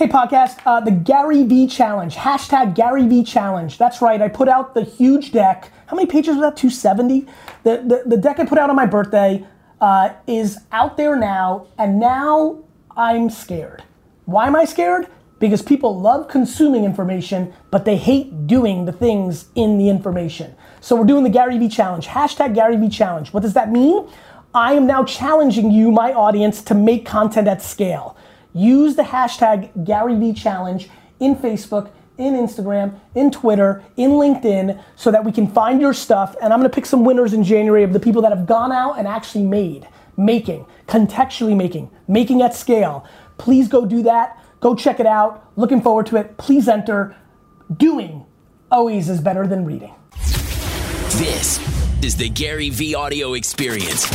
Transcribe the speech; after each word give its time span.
Hey 0.00 0.08
podcast, 0.08 0.60
uh, 0.64 0.80
the 0.80 0.92
GaryVee 0.92 1.70
challenge, 1.70 2.16
hashtag 2.16 2.74
GaryVee 2.74 3.28
challenge. 3.28 3.76
That's 3.76 4.00
right, 4.00 4.22
I 4.22 4.28
put 4.28 4.48
out 4.48 4.72
the 4.72 4.82
huge 4.82 5.30
deck. 5.30 5.70
How 5.88 5.94
many 5.94 6.06
pages 6.06 6.36
was 6.36 6.40
that? 6.40 6.56
270? 6.56 7.26
The, 7.64 7.84
the, 7.84 8.02
the 8.06 8.16
deck 8.16 8.40
I 8.40 8.46
put 8.46 8.56
out 8.56 8.70
on 8.70 8.76
my 8.76 8.86
birthday 8.86 9.46
uh, 9.78 10.14
is 10.26 10.56
out 10.72 10.96
there 10.96 11.16
now, 11.16 11.66
and 11.76 12.00
now 12.00 12.64
I'm 12.96 13.28
scared. 13.28 13.84
Why 14.24 14.46
am 14.46 14.56
I 14.56 14.64
scared? 14.64 15.06
Because 15.38 15.60
people 15.60 16.00
love 16.00 16.28
consuming 16.28 16.86
information, 16.86 17.52
but 17.70 17.84
they 17.84 17.98
hate 17.98 18.46
doing 18.46 18.86
the 18.86 18.92
things 18.92 19.50
in 19.54 19.76
the 19.76 19.90
information. 19.90 20.54
So 20.80 20.96
we're 20.96 21.04
doing 21.04 21.24
the 21.24 21.38
GaryVee 21.38 21.70
challenge, 21.70 22.06
hashtag 22.06 22.56
GaryVee 22.56 22.90
challenge. 22.90 23.34
What 23.34 23.42
does 23.42 23.52
that 23.52 23.70
mean? 23.70 24.08
I 24.54 24.72
am 24.72 24.86
now 24.86 25.04
challenging 25.04 25.70
you, 25.70 25.90
my 25.92 26.14
audience, 26.14 26.62
to 26.62 26.74
make 26.74 27.04
content 27.04 27.48
at 27.48 27.60
scale. 27.60 28.16
Use 28.52 28.96
the 28.96 29.02
hashtag 29.02 29.72
GaryVeeChallenge 29.84 30.88
in 31.20 31.36
Facebook, 31.36 31.90
in 32.18 32.34
Instagram, 32.34 32.98
in 33.14 33.30
Twitter, 33.30 33.82
in 33.96 34.10
LinkedIn, 34.10 34.82
so 34.96 35.10
that 35.10 35.24
we 35.24 35.32
can 35.32 35.46
find 35.46 35.80
your 35.80 35.94
stuff. 35.94 36.36
And 36.42 36.52
I'm 36.52 36.58
gonna 36.58 36.68
pick 36.68 36.86
some 36.86 37.04
winners 37.04 37.32
in 37.32 37.44
January 37.44 37.82
of 37.82 37.92
the 37.92 38.00
people 38.00 38.22
that 38.22 38.32
have 38.36 38.46
gone 38.46 38.72
out 38.72 38.98
and 38.98 39.06
actually 39.06 39.44
made, 39.44 39.88
making, 40.16 40.66
contextually 40.86 41.56
making, 41.56 41.90
making 42.08 42.42
at 42.42 42.54
scale. 42.54 43.06
Please 43.38 43.68
go 43.68 43.86
do 43.86 44.02
that. 44.02 44.38
Go 44.60 44.74
check 44.74 45.00
it 45.00 45.06
out. 45.06 45.50
Looking 45.56 45.80
forward 45.80 46.06
to 46.06 46.16
it. 46.16 46.36
Please 46.36 46.68
enter. 46.68 47.16
Doing 47.74 48.26
always 48.70 49.08
is 49.08 49.20
better 49.20 49.46
than 49.46 49.64
reading. 49.64 49.94
This 50.12 51.58
is 52.02 52.16
the 52.16 52.28
GaryVee 52.28 52.94
audio 52.94 53.34
experience. 53.34 54.10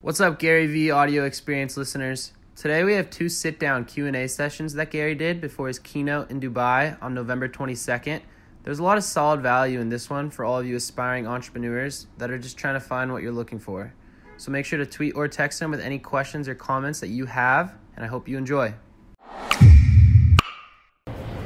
What's 0.00 0.20
up, 0.20 0.38
GaryVee 0.38 0.94
audio 0.94 1.24
experience 1.24 1.76
listeners? 1.76 2.32
Today 2.56 2.84
we 2.84 2.94
have 2.94 3.10
two 3.10 3.28
sit-down 3.28 3.84
Q&A 3.84 4.26
sessions 4.26 4.72
that 4.72 4.90
Gary 4.90 5.14
did 5.14 5.42
before 5.42 5.68
his 5.68 5.78
keynote 5.78 6.30
in 6.30 6.40
Dubai 6.40 6.96
on 7.02 7.12
November 7.12 7.50
22nd. 7.50 8.22
There's 8.62 8.78
a 8.78 8.82
lot 8.82 8.96
of 8.96 9.04
solid 9.04 9.42
value 9.42 9.78
in 9.78 9.90
this 9.90 10.08
one 10.08 10.30
for 10.30 10.42
all 10.42 10.58
of 10.58 10.64
you 10.64 10.74
aspiring 10.74 11.26
entrepreneurs 11.26 12.06
that 12.16 12.30
are 12.30 12.38
just 12.38 12.56
trying 12.56 12.72
to 12.72 12.80
find 12.80 13.12
what 13.12 13.22
you're 13.22 13.30
looking 13.30 13.58
for. 13.58 13.92
So 14.38 14.50
make 14.50 14.64
sure 14.64 14.78
to 14.78 14.86
tweet 14.86 15.14
or 15.14 15.28
text 15.28 15.60
him 15.60 15.70
with 15.70 15.80
any 15.80 15.98
questions 15.98 16.48
or 16.48 16.54
comments 16.54 16.98
that 17.00 17.08
you 17.08 17.26
have, 17.26 17.74
and 17.94 18.02
I 18.02 18.08
hope 18.08 18.26
you 18.26 18.38
enjoy. 18.38 18.72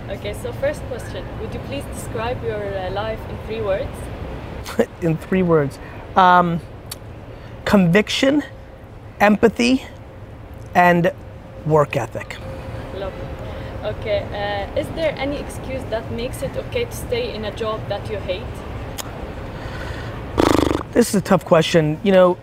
Okay, 0.08 0.34
so 0.40 0.52
first 0.60 0.80
question. 0.82 1.26
Would 1.40 1.52
you 1.52 1.60
please 1.66 1.84
describe 1.86 2.40
your 2.44 2.78
uh, 2.78 2.92
life 2.92 3.20
in 3.28 3.36
three 3.46 3.62
words? 3.62 3.90
in 5.02 5.16
three 5.16 5.42
words 5.42 5.80
um, 6.14 6.60
conviction, 7.64 8.44
empathy, 9.18 9.84
and 10.74 11.12
work 11.66 11.96
ethic. 11.96 12.36
Love. 12.94 13.12
Okay, 13.82 14.68
uh, 14.74 14.78
is 14.78 14.86
there 14.88 15.14
any 15.16 15.38
excuse 15.38 15.82
that 15.84 16.10
makes 16.12 16.42
it 16.42 16.56
okay 16.56 16.84
to 16.84 16.92
stay 16.92 17.34
in 17.34 17.44
a 17.44 17.54
job 17.56 17.80
that 17.88 18.10
you 18.10 18.18
hate? 18.18 18.42
This 20.92 21.08
is 21.08 21.14
a 21.14 21.20
tough 21.20 21.44
question. 21.44 21.98
You 22.02 22.12
know, 22.12 22.38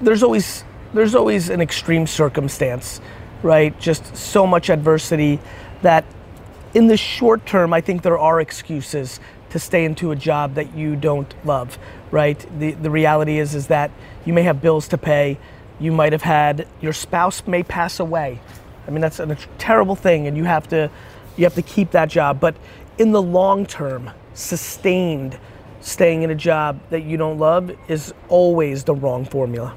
there's 0.00 0.22
always 0.22 0.64
there's 0.94 1.14
always 1.14 1.48
an 1.48 1.60
extreme 1.60 2.06
circumstance, 2.06 3.00
right? 3.42 3.78
Just 3.78 4.16
so 4.16 4.46
much 4.46 4.68
adversity 4.68 5.38
that 5.82 6.04
in 6.74 6.86
the 6.86 6.96
short 6.96 7.46
term, 7.46 7.72
I 7.72 7.80
think 7.80 8.02
there 8.02 8.18
are 8.18 8.40
excuses 8.40 9.20
to 9.50 9.58
stay 9.58 9.84
into 9.84 10.10
a 10.10 10.16
job 10.16 10.54
that 10.54 10.74
you 10.74 10.96
don't 10.96 11.32
love, 11.44 11.78
right? 12.10 12.38
The, 12.58 12.72
the 12.72 12.90
reality 12.90 13.38
is, 13.38 13.54
is 13.54 13.66
that 13.66 13.90
you 14.24 14.32
may 14.32 14.42
have 14.42 14.62
bills 14.62 14.88
to 14.88 14.98
pay. 14.98 15.38
You 15.82 15.90
might 15.90 16.12
have 16.12 16.22
had, 16.22 16.68
your 16.80 16.92
spouse 16.92 17.44
may 17.44 17.64
pass 17.64 17.98
away. 17.98 18.40
I 18.86 18.90
mean, 18.92 19.00
that's 19.00 19.18
a 19.18 19.36
terrible 19.58 19.96
thing 19.96 20.28
and 20.28 20.36
you 20.36 20.44
have 20.44 20.68
to, 20.68 20.88
you 21.36 21.44
have 21.44 21.56
to 21.56 21.62
keep 21.62 21.90
that 21.90 22.08
job. 22.08 22.38
But 22.38 22.54
in 22.98 23.10
the 23.10 23.20
long 23.20 23.66
term, 23.66 24.12
sustained 24.32 25.38
staying 25.80 26.22
in 26.22 26.30
a 26.30 26.36
job 26.36 26.78
that 26.90 27.02
you 27.02 27.16
don't 27.16 27.36
love 27.36 27.72
is 27.88 28.14
always 28.28 28.84
the 28.84 28.94
wrong 28.94 29.24
formula. 29.24 29.76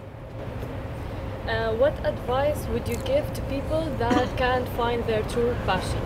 Uh, 1.48 1.74
what 1.74 1.94
advice 2.06 2.68
would 2.68 2.88
you 2.88 2.98
give 2.98 3.32
to 3.34 3.42
people 3.44 3.90
that 3.98 4.38
can't 4.38 4.70
find 4.70 5.04
their 5.06 5.24
true 5.24 5.56
passion? 5.66 6.00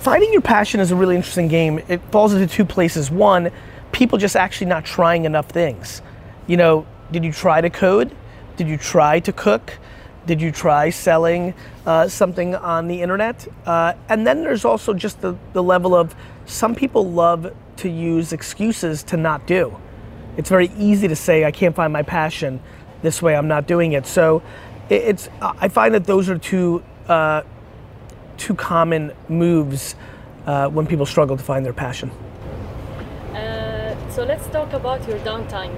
Finding 0.00 0.30
your 0.32 0.42
passion 0.42 0.80
is 0.80 0.90
a 0.90 0.96
really 0.96 1.16
interesting 1.16 1.48
game. 1.48 1.80
It 1.88 2.02
falls 2.12 2.34
into 2.34 2.46
two 2.46 2.66
places. 2.66 3.10
One, 3.10 3.50
people 3.92 4.18
just 4.18 4.36
actually 4.36 4.66
not 4.66 4.84
trying 4.84 5.24
enough 5.24 5.48
things. 5.48 6.02
You 6.46 6.58
know, 6.58 6.86
did 7.10 7.24
you 7.24 7.32
try 7.32 7.62
to 7.62 7.70
code? 7.70 8.14
Did 8.58 8.68
you 8.68 8.76
try 8.76 9.20
to 9.20 9.32
cook? 9.32 9.78
Did 10.26 10.42
you 10.42 10.50
try 10.50 10.90
selling 10.90 11.54
uh, 11.86 12.08
something 12.08 12.54
on 12.54 12.88
the 12.88 13.00
internet? 13.00 13.48
Uh, 13.64 13.94
and 14.10 14.26
then 14.26 14.42
there's 14.42 14.66
also 14.66 14.92
just 14.92 15.22
the, 15.22 15.34
the 15.54 15.62
level 15.62 15.94
of 15.94 16.14
some 16.44 16.74
people 16.74 17.10
love 17.10 17.54
to 17.76 17.88
use 17.88 18.34
excuses 18.34 19.02
to 19.04 19.16
not 19.16 19.46
do. 19.46 19.74
It's 20.36 20.50
very 20.50 20.70
easy 20.76 21.08
to 21.08 21.16
say, 21.16 21.46
I 21.46 21.50
can't 21.50 21.74
find 21.74 21.90
my 21.90 22.02
passion. 22.02 22.60
This 23.00 23.22
way 23.22 23.34
I'm 23.34 23.48
not 23.48 23.66
doing 23.66 23.92
it. 23.92 24.06
So 24.06 24.42
it, 24.90 25.02
it's, 25.02 25.30
I 25.40 25.68
find 25.68 25.94
that 25.94 26.04
those 26.04 26.28
are 26.28 26.36
two 26.36 26.84
uh, 27.08 27.42
two 28.38 28.54
common 28.54 29.12
moves 29.28 29.94
uh, 30.46 30.68
when 30.68 30.86
people 30.86 31.04
struggle 31.04 31.36
to 31.36 31.42
find 31.42 31.64
their 31.64 31.72
passion? 31.72 32.10
Uh, 33.34 33.94
so 34.10 34.24
let's 34.24 34.46
talk 34.48 34.72
about 34.72 35.06
your 35.08 35.18
downtime. 35.20 35.74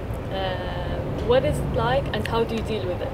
What 1.31 1.45
is 1.45 1.57
it 1.57 1.73
like 1.75 2.03
and 2.13 2.27
how 2.27 2.43
do 2.43 2.55
you 2.55 2.61
deal 2.63 2.85
with 2.85 2.99
it? 3.01 3.07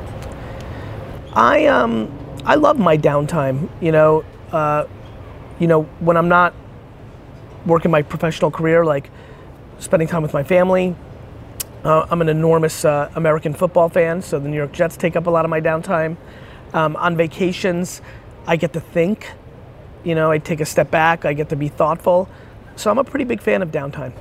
I 1.34 1.68
um 1.68 2.12
I 2.46 2.56
love 2.56 2.80
my 2.80 2.98
downtime. 2.98 3.70
You 3.80 3.92
know, 3.92 4.26
uh, 4.52 4.88
you 5.60 5.68
know 5.68 5.84
when 6.00 6.18
I'm 6.18 6.28
not 6.28 6.56
working 7.68 7.92
my 7.92 8.02
professional 8.02 8.50
career, 8.50 8.84
like 8.84 9.12
spending 9.78 10.08
time 10.08 10.24
with 10.24 10.34
my 10.34 10.42
family. 10.42 10.96
Uh, 11.84 12.08
I'm 12.10 12.24
an 12.24 12.30
enormous 12.30 12.84
uh, 12.84 13.12
American 13.14 13.54
football 13.54 13.88
fan, 13.88 14.24
so 14.24 14.40
the 14.40 14.50
New 14.50 14.58
York 14.58 14.72
Jets 14.72 14.98
take 14.98 15.16
up 15.16 15.28
a 15.28 15.30
lot 15.30 15.46
of 15.46 15.52
my 15.52 15.62
downtime. 15.62 16.18
Um, 16.74 16.96
on 16.96 17.18
vacations, 17.18 18.02
I 18.48 18.56
get 18.56 18.74
to 18.74 18.80
think, 18.80 19.32
you 20.04 20.16
know, 20.16 20.32
I 20.32 20.40
take 20.40 20.60
a 20.60 20.66
step 20.66 20.90
back, 20.90 21.24
I 21.24 21.34
get 21.34 21.50
to 21.50 21.56
be 21.56 21.68
thoughtful. 21.68 22.30
So 22.78 22.90
I'm 22.90 22.98
a 22.98 23.04
pretty 23.04 23.26
big 23.26 23.42
fan 23.44 23.62
of 23.62 23.70
downtime. 23.70 24.14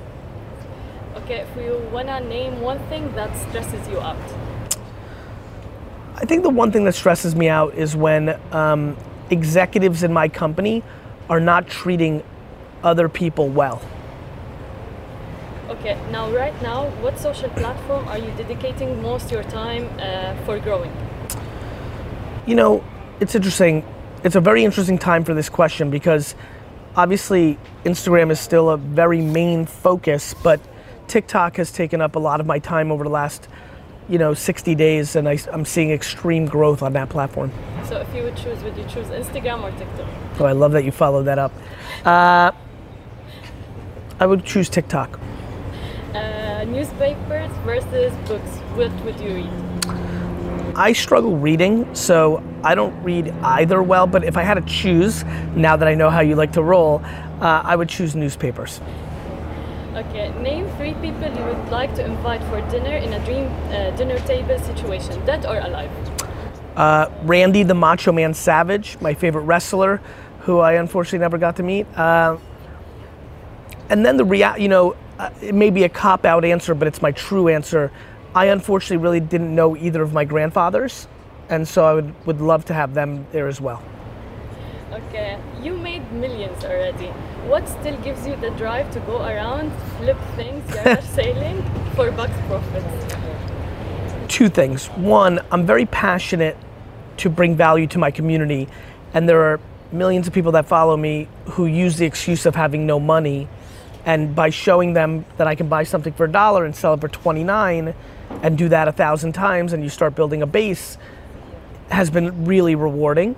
Okay, 1.27 1.39
if 1.41 1.57
you 1.57 1.85
wanna 1.91 2.21
name 2.21 2.61
one 2.61 2.79
thing 2.87 3.13
that 3.15 3.35
stresses 3.35 3.85
you 3.89 3.99
out. 3.99 4.15
I 6.15 6.23
think 6.23 6.43
the 6.43 6.49
one 6.49 6.71
thing 6.71 6.85
that 6.85 6.95
stresses 6.95 7.35
me 7.35 7.49
out 7.49 7.75
is 7.75 7.97
when 7.97 8.39
um, 8.53 8.95
executives 9.29 10.03
in 10.03 10.13
my 10.13 10.29
company 10.29 10.83
are 11.29 11.41
not 11.41 11.67
treating 11.67 12.23
other 12.81 13.09
people 13.09 13.49
well. 13.49 13.81
Okay, 15.67 15.99
now 16.13 16.31
right 16.31 16.55
now, 16.61 16.87
what 17.01 17.19
social 17.19 17.49
platform 17.49 18.07
are 18.07 18.17
you 18.17 18.31
dedicating 18.37 19.01
most 19.01 19.25
of 19.25 19.31
your 19.33 19.43
time 19.43 19.89
uh, 19.99 20.33
for 20.45 20.57
growing? 20.59 20.93
You 22.45 22.55
know, 22.55 22.85
it's 23.19 23.35
interesting 23.35 23.83
it's 24.23 24.37
a 24.37 24.39
very 24.39 24.63
interesting 24.63 24.97
time 24.97 25.25
for 25.25 25.33
this 25.33 25.49
question 25.49 25.89
because 25.89 26.35
obviously 26.95 27.59
Instagram 27.83 28.31
is 28.31 28.39
still 28.39 28.69
a 28.69 28.77
very 28.77 29.19
main 29.19 29.65
focus, 29.65 30.33
but 30.33 30.61
TikTok 31.07 31.57
has 31.57 31.71
taken 31.71 32.01
up 32.01 32.15
a 32.15 32.19
lot 32.19 32.39
of 32.39 32.45
my 32.45 32.59
time 32.59 32.91
over 32.91 33.03
the 33.03 33.09
last, 33.09 33.47
you 34.09 34.17
know, 34.17 34.33
60 34.33 34.75
days, 34.75 35.15
and 35.15 35.27
I, 35.27 35.39
am 35.51 35.65
seeing 35.65 35.91
extreme 35.91 36.45
growth 36.45 36.81
on 36.81 36.93
that 36.93 37.09
platform. 37.09 37.51
So 37.85 37.97
if 37.97 38.13
you 38.13 38.23
would 38.23 38.35
choose, 38.35 38.61
would 38.63 38.77
you 38.77 38.83
choose 38.83 39.07
Instagram 39.07 39.63
or 39.63 39.71
TikTok? 39.77 40.07
Oh, 40.39 40.45
I 40.45 40.51
love 40.51 40.73
that 40.73 40.83
you 40.83 40.91
followed 40.91 41.23
that 41.23 41.39
up. 41.39 41.53
Uh, 42.05 42.51
I 44.19 44.25
would 44.25 44.43
choose 44.43 44.69
TikTok. 44.69 45.19
Uh, 46.13 46.65
newspapers 46.65 47.51
versus 47.65 48.13
books. 48.27 48.49
What 48.75 48.91
would 49.05 49.19
you 49.19 49.35
read? 49.35 50.73
I 50.75 50.93
struggle 50.93 51.37
reading, 51.37 51.93
so 51.95 52.43
I 52.63 52.75
don't 52.75 53.01
read 53.01 53.29
either 53.41 53.81
well, 53.81 54.05
but 54.05 54.23
if 54.23 54.37
I 54.37 54.43
had 54.43 54.55
to 54.55 54.61
choose, 54.61 55.23
now 55.55 55.75
that 55.75 55.87
I 55.87 55.95
know 55.95 56.09
how 56.09 56.19
you 56.19 56.35
like 56.35 56.53
to 56.53 56.61
roll, 56.61 57.01
uh, 57.41 57.61
I 57.63 57.75
would 57.75 57.89
choose 57.89 58.15
newspapers. 58.15 58.79
Okay, 59.97 60.29
name 60.43 60.69
three 60.77 60.93
people 60.93 61.27
you 61.27 61.43
would 61.43 61.69
like 61.69 61.95
to 61.95 62.05
invite 62.05 62.43
for 62.51 62.61
dinner 62.69 62.97
in 62.97 63.13
a 63.13 63.25
dream 63.25 63.47
uh, 63.71 63.89
dinner 63.97 64.19
table 64.19 64.59
situation, 64.59 65.25
dead 65.25 65.43
or 65.43 65.57
alive. 65.57 65.89
Uh, 66.75 67.09
Randy 67.23 67.63
the 67.63 67.73
Macho 67.73 68.11
Man 68.11 68.35
Savage, 68.35 68.95
my 69.01 69.15
favorite 69.15 69.41
wrestler, 69.41 69.99
who 70.41 70.59
I 70.59 70.73
unfortunately 70.73 71.17
never 71.17 71.39
got 71.39 71.55
to 71.55 71.63
meet. 71.63 71.87
Uh, 71.97 72.37
and 73.89 74.05
then 74.05 74.17
the 74.17 74.25
real, 74.25 74.55
you 74.55 74.67
know, 74.67 74.95
uh, 75.17 75.31
it 75.41 75.55
may 75.55 75.71
be 75.71 75.83
a 75.83 75.89
cop 75.89 76.25
out 76.25 76.45
answer, 76.45 76.75
but 76.75 76.87
it's 76.87 77.01
my 77.01 77.11
true 77.11 77.47
answer. 77.47 77.91
I 78.35 78.45
unfortunately 78.49 78.97
really 78.97 79.19
didn't 79.19 79.55
know 79.55 79.75
either 79.75 80.03
of 80.03 80.13
my 80.13 80.25
grandfathers, 80.25 81.07
and 81.49 81.67
so 81.67 81.85
I 81.85 81.93
would, 81.95 82.27
would 82.27 82.39
love 82.39 82.65
to 82.65 82.75
have 82.75 82.93
them 82.93 83.25
there 83.31 83.47
as 83.47 83.59
well. 83.59 83.81
Okay, 84.91 85.37
you 85.61 85.75
made 85.75 86.09
millions 86.13 86.63
already. 86.63 87.07
What 87.47 87.67
still 87.67 87.97
gives 87.97 88.25
you 88.25 88.37
the 88.37 88.51
drive 88.51 88.89
to 88.91 89.01
go 89.01 89.21
around, 89.21 89.71
flip 89.97 90.17
things, 90.37 90.63
garage 90.73 91.03
sailing 91.13 91.61
for 91.93 92.09
bucks 92.11 92.37
profits? 92.47 93.15
Two 94.33 94.47
things. 94.47 94.87
One, 94.87 95.41
I'm 95.51 95.65
very 95.65 95.85
passionate 95.87 96.55
to 97.17 97.29
bring 97.29 97.55
value 97.55 97.87
to 97.87 97.99
my 97.99 98.11
community, 98.11 98.69
and 99.13 99.27
there 99.27 99.41
are 99.41 99.59
millions 99.91 100.25
of 100.25 100.33
people 100.33 100.53
that 100.53 100.65
follow 100.65 100.95
me 100.95 101.27
who 101.45 101.65
use 101.65 101.97
the 101.97 102.05
excuse 102.05 102.45
of 102.45 102.55
having 102.55 102.85
no 102.85 102.99
money 102.99 103.47
and 104.05 104.33
by 104.33 104.49
showing 104.49 104.93
them 104.93 105.25
that 105.35 105.47
I 105.47 105.55
can 105.55 105.67
buy 105.67 105.83
something 105.83 106.13
for 106.13 106.25
a 106.25 106.31
dollar 106.31 106.63
and 106.63 106.75
sell 106.75 106.93
it 106.93 107.01
for 107.01 107.09
29 107.09 107.93
and 108.41 108.57
do 108.57 108.69
that 108.69 108.87
a 108.87 108.91
thousand 108.91 109.33
times 109.33 109.73
and 109.73 109.83
you 109.83 109.89
start 109.89 110.15
building 110.15 110.41
a 110.41 110.45
base 110.45 110.97
has 111.89 112.09
been 112.09 112.45
really 112.45 112.75
rewarding. 112.75 113.35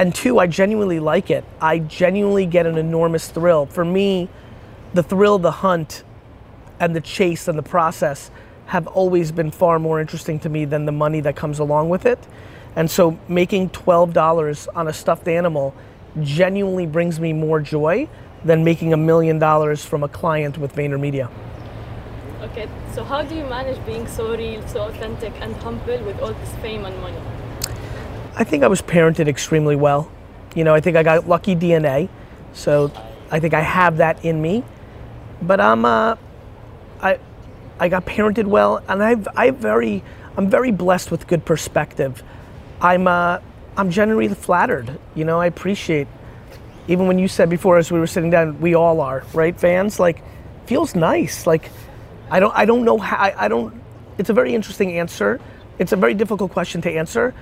And 0.00 0.14
two, 0.14 0.38
I 0.38 0.46
genuinely 0.46 0.98
like 0.98 1.30
it. 1.30 1.44
I 1.60 1.80
genuinely 1.80 2.46
get 2.46 2.64
an 2.64 2.78
enormous 2.78 3.28
thrill. 3.28 3.66
For 3.66 3.84
me, 3.84 4.30
the 4.94 5.02
thrill 5.02 5.38
the 5.38 5.50
hunt 5.50 6.04
and 6.80 6.96
the 6.96 7.02
chase 7.02 7.48
and 7.48 7.58
the 7.58 7.62
process 7.62 8.30
have 8.64 8.86
always 8.86 9.30
been 9.30 9.50
far 9.50 9.78
more 9.78 10.00
interesting 10.00 10.40
to 10.40 10.48
me 10.48 10.64
than 10.64 10.86
the 10.86 10.92
money 10.92 11.20
that 11.20 11.36
comes 11.36 11.58
along 11.58 11.90
with 11.90 12.06
it. 12.06 12.18
And 12.76 12.90
so 12.90 13.18
making 13.28 13.68
$12 13.70 14.68
on 14.74 14.88
a 14.88 14.92
stuffed 14.94 15.28
animal 15.28 15.74
genuinely 16.22 16.86
brings 16.86 17.20
me 17.20 17.34
more 17.34 17.60
joy 17.60 18.08
than 18.42 18.64
making 18.64 18.94
a 18.94 18.96
million 18.96 19.38
dollars 19.38 19.84
from 19.84 20.02
a 20.02 20.08
client 20.08 20.56
with 20.56 20.74
VaynerMedia. 20.74 21.30
Okay, 22.40 22.70
so 22.94 23.04
how 23.04 23.20
do 23.20 23.34
you 23.34 23.44
manage 23.44 23.84
being 23.84 24.08
so 24.08 24.34
real, 24.34 24.66
so 24.66 24.84
authentic, 24.84 25.34
and 25.42 25.54
humble 25.56 26.02
with 26.04 26.18
all 26.22 26.32
this 26.32 26.54
fame 26.62 26.86
and 26.86 26.98
money? 27.02 27.20
I 28.36 28.44
think 28.44 28.62
I 28.62 28.68
was 28.68 28.80
parented 28.80 29.28
extremely 29.28 29.76
well. 29.76 30.10
You 30.54 30.64
know, 30.64 30.74
I 30.74 30.80
think 30.80 30.96
I 30.96 31.02
got 31.02 31.28
lucky 31.28 31.56
DNA, 31.56 32.08
so 32.52 32.92
I 33.30 33.40
think 33.40 33.54
I 33.54 33.60
have 33.60 33.98
that 33.98 34.24
in 34.24 34.40
me. 34.40 34.64
But 35.42 35.60
I'm, 35.60 35.84
uh, 35.84 36.16
I, 37.00 37.18
I 37.78 37.88
got 37.88 38.06
parented 38.06 38.44
well, 38.46 38.82
and 38.88 39.02
I've, 39.02 39.26
I 39.36 39.50
very, 39.50 40.02
I'm 40.36 40.48
very 40.48 40.70
blessed 40.70 41.10
with 41.10 41.26
good 41.26 41.44
perspective. 41.44 42.22
I'm, 42.80 43.08
uh, 43.08 43.38
I'm 43.76 43.90
generally 43.90 44.28
flattered. 44.28 44.98
You 45.14 45.24
know, 45.24 45.40
I 45.40 45.46
appreciate. 45.46 46.08
Even 46.88 47.06
when 47.06 47.18
you 47.18 47.28
said 47.28 47.48
before, 47.48 47.78
as 47.78 47.90
we 47.92 47.98
were 48.00 48.06
sitting 48.06 48.30
down, 48.30 48.60
we 48.60 48.74
all 48.74 49.00
are, 49.00 49.24
right? 49.32 49.58
Fans, 49.58 50.00
like, 50.00 50.22
feels 50.66 50.94
nice. 50.94 51.46
Like, 51.46 51.70
I 52.30 52.40
don't, 52.40 52.54
I 52.56 52.64
don't 52.64 52.84
know 52.84 52.98
how. 52.98 53.16
I, 53.16 53.44
I 53.44 53.48
don't. 53.48 53.80
It's 54.18 54.30
a 54.30 54.32
very 54.32 54.54
interesting 54.54 54.98
answer. 54.98 55.40
It's 55.78 55.92
a 55.92 55.96
very 55.96 56.14
difficult 56.14 56.52
question 56.52 56.80
to 56.82 56.90
answer 56.90 57.34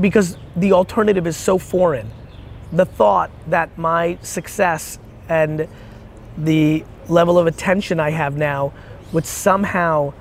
because 0.00 0.36
the 0.56 0.72
alternative 0.72 1.26
is 1.26 1.36
so 1.36 1.58
foreign. 1.58 2.10
The 2.72 2.84
thought 2.84 3.30
that 3.48 3.76
my 3.76 4.18
success 4.22 4.98
and 5.28 5.68
the 6.38 6.84
level 7.08 7.38
of 7.38 7.46
attention 7.46 8.00
I 8.00 8.10
have 8.10 8.36
now 8.36 8.72
would 9.12 9.26
somehow 9.26 10.12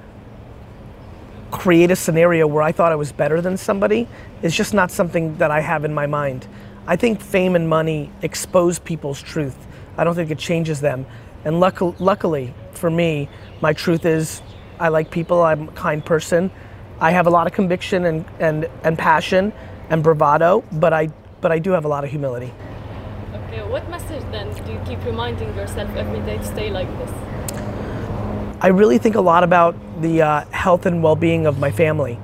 create 1.51 1.91
a 1.91 1.95
scenario 1.95 2.47
where 2.47 2.63
I 2.63 2.71
thought 2.71 2.91
I 2.91 2.95
was 2.95 3.11
better 3.11 3.41
than 3.41 3.57
somebody 3.57 4.07
is 4.41 4.55
just 4.55 4.73
not 4.73 4.91
something 4.91 5.37
that 5.37 5.51
I 5.51 5.61
have 5.61 5.85
in 5.85 5.93
my 5.93 6.05
mind. 6.05 6.47
I 6.87 6.95
think 6.95 7.21
fame 7.21 7.55
and 7.55 7.67
money 7.67 8.11
expose 8.21 8.79
people's 8.79 9.21
truth. 9.21 9.55
I 9.97 10.03
don't 10.03 10.15
think 10.15 10.31
it 10.31 10.39
changes 10.39 10.81
them. 10.81 11.05
And 11.45 11.59
luck- 11.59 11.99
luckily 11.99 12.53
for 12.71 12.89
me, 12.89 13.29
my 13.61 13.73
truth 13.73 14.05
is 14.05 14.41
I 14.79 14.89
like 14.89 15.11
people, 15.11 15.41
I'm 15.43 15.69
a 15.69 15.71
kind 15.73 16.03
person. 16.03 16.51
I 16.99 17.11
have 17.11 17.27
a 17.27 17.29
lot 17.29 17.47
of 17.47 17.53
conviction 17.53 18.05
and, 18.05 18.25
and, 18.39 18.69
and 18.83 18.97
passion 18.97 19.53
and 19.89 20.03
bravado, 20.03 20.63
but 20.71 20.93
I, 20.93 21.07
but 21.41 21.51
I 21.51 21.59
do 21.59 21.71
have 21.71 21.85
a 21.85 21.87
lot 21.87 22.03
of 22.03 22.09
humility. 22.09 22.53
Okay, 23.33 23.61
what 23.67 23.89
message 23.89 24.23
then 24.31 24.53
do 24.65 24.71
you 24.71 24.79
keep 24.85 25.03
reminding 25.05 25.55
yourself 25.55 25.89
every 25.95 26.19
day 26.21 26.37
to 26.37 26.43
stay 26.43 26.69
like 26.69 26.87
this? 26.99 27.11
I 28.61 28.67
really 28.67 28.97
think 28.97 29.15
a 29.15 29.21
lot 29.21 29.43
about 29.43 29.75
the 30.01 30.21
uh, 30.21 30.45
health 30.51 30.85
and 30.85 31.01
well-being 31.01 31.45
of 31.45 31.59
my 31.59 31.71
family, 31.71 32.19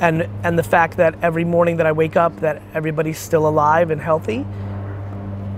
and 0.00 0.28
and 0.42 0.58
the 0.58 0.64
fact 0.64 0.96
that 0.96 1.14
every 1.22 1.44
morning 1.44 1.76
that 1.76 1.86
I 1.86 1.92
wake 1.92 2.16
up, 2.16 2.34
that 2.40 2.60
everybody's 2.74 3.18
still 3.18 3.46
alive 3.46 3.90
and 3.90 4.00
healthy. 4.00 4.44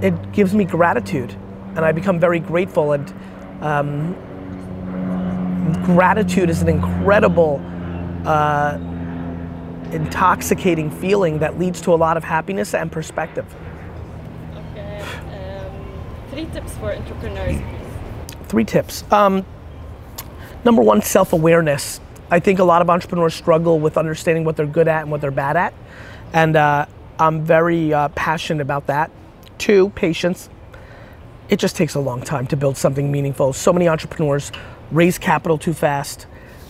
It 0.02 0.32
gives 0.32 0.54
me 0.54 0.64
gratitude, 0.64 1.34
and 1.76 1.84
I 1.84 1.92
become 1.92 2.20
very 2.20 2.40
grateful. 2.40 2.92
And 2.92 3.10
um, 3.62 4.14
gratitude 5.84 6.50
is 6.50 6.60
an 6.60 6.68
incredible, 6.68 7.62
uh, 8.26 8.78
intoxicating 9.92 10.90
feeling 10.90 11.38
that 11.40 11.58
leads 11.58 11.80
to 11.82 11.92
a 11.94 11.96
lot 11.96 12.16
of 12.16 12.24
happiness 12.24 12.74
and 12.74 12.90
perspective. 12.90 13.46
Okay, 14.54 15.00
um, 15.28 15.72
three 16.30 16.46
tips 16.46 16.74
for 16.78 16.92
entrepreneurs, 16.92 17.56
please. 17.60 18.46
three 18.48 18.64
tips. 18.64 19.04
Um, 19.12 19.44
number 20.64 20.82
one, 20.82 21.02
self 21.02 21.32
awareness. 21.32 22.00
I 22.30 22.40
think 22.40 22.58
a 22.58 22.64
lot 22.64 22.82
of 22.82 22.88
entrepreneurs 22.90 23.34
struggle 23.34 23.78
with 23.78 23.98
understanding 23.98 24.44
what 24.44 24.56
they're 24.56 24.66
good 24.66 24.88
at 24.88 25.02
and 25.02 25.10
what 25.10 25.20
they're 25.20 25.30
bad 25.30 25.56
at. 25.56 25.74
And 26.32 26.56
uh, 26.56 26.86
I'm 27.18 27.44
very 27.44 27.92
uh, 27.92 28.08
passionate 28.10 28.62
about 28.62 28.86
that. 28.86 29.10
Two, 29.58 29.90
patience. 29.90 30.48
It 31.50 31.58
just 31.58 31.76
takes 31.76 31.94
a 31.94 32.00
long 32.00 32.22
time 32.22 32.46
to 32.48 32.56
build 32.56 32.78
something 32.78 33.12
meaningful. 33.12 33.52
So 33.52 33.72
many 33.72 33.86
entrepreneurs 33.86 34.50
raise 34.90 35.18
capital 35.18 35.58
too 35.58 35.74
fast, 35.74 36.26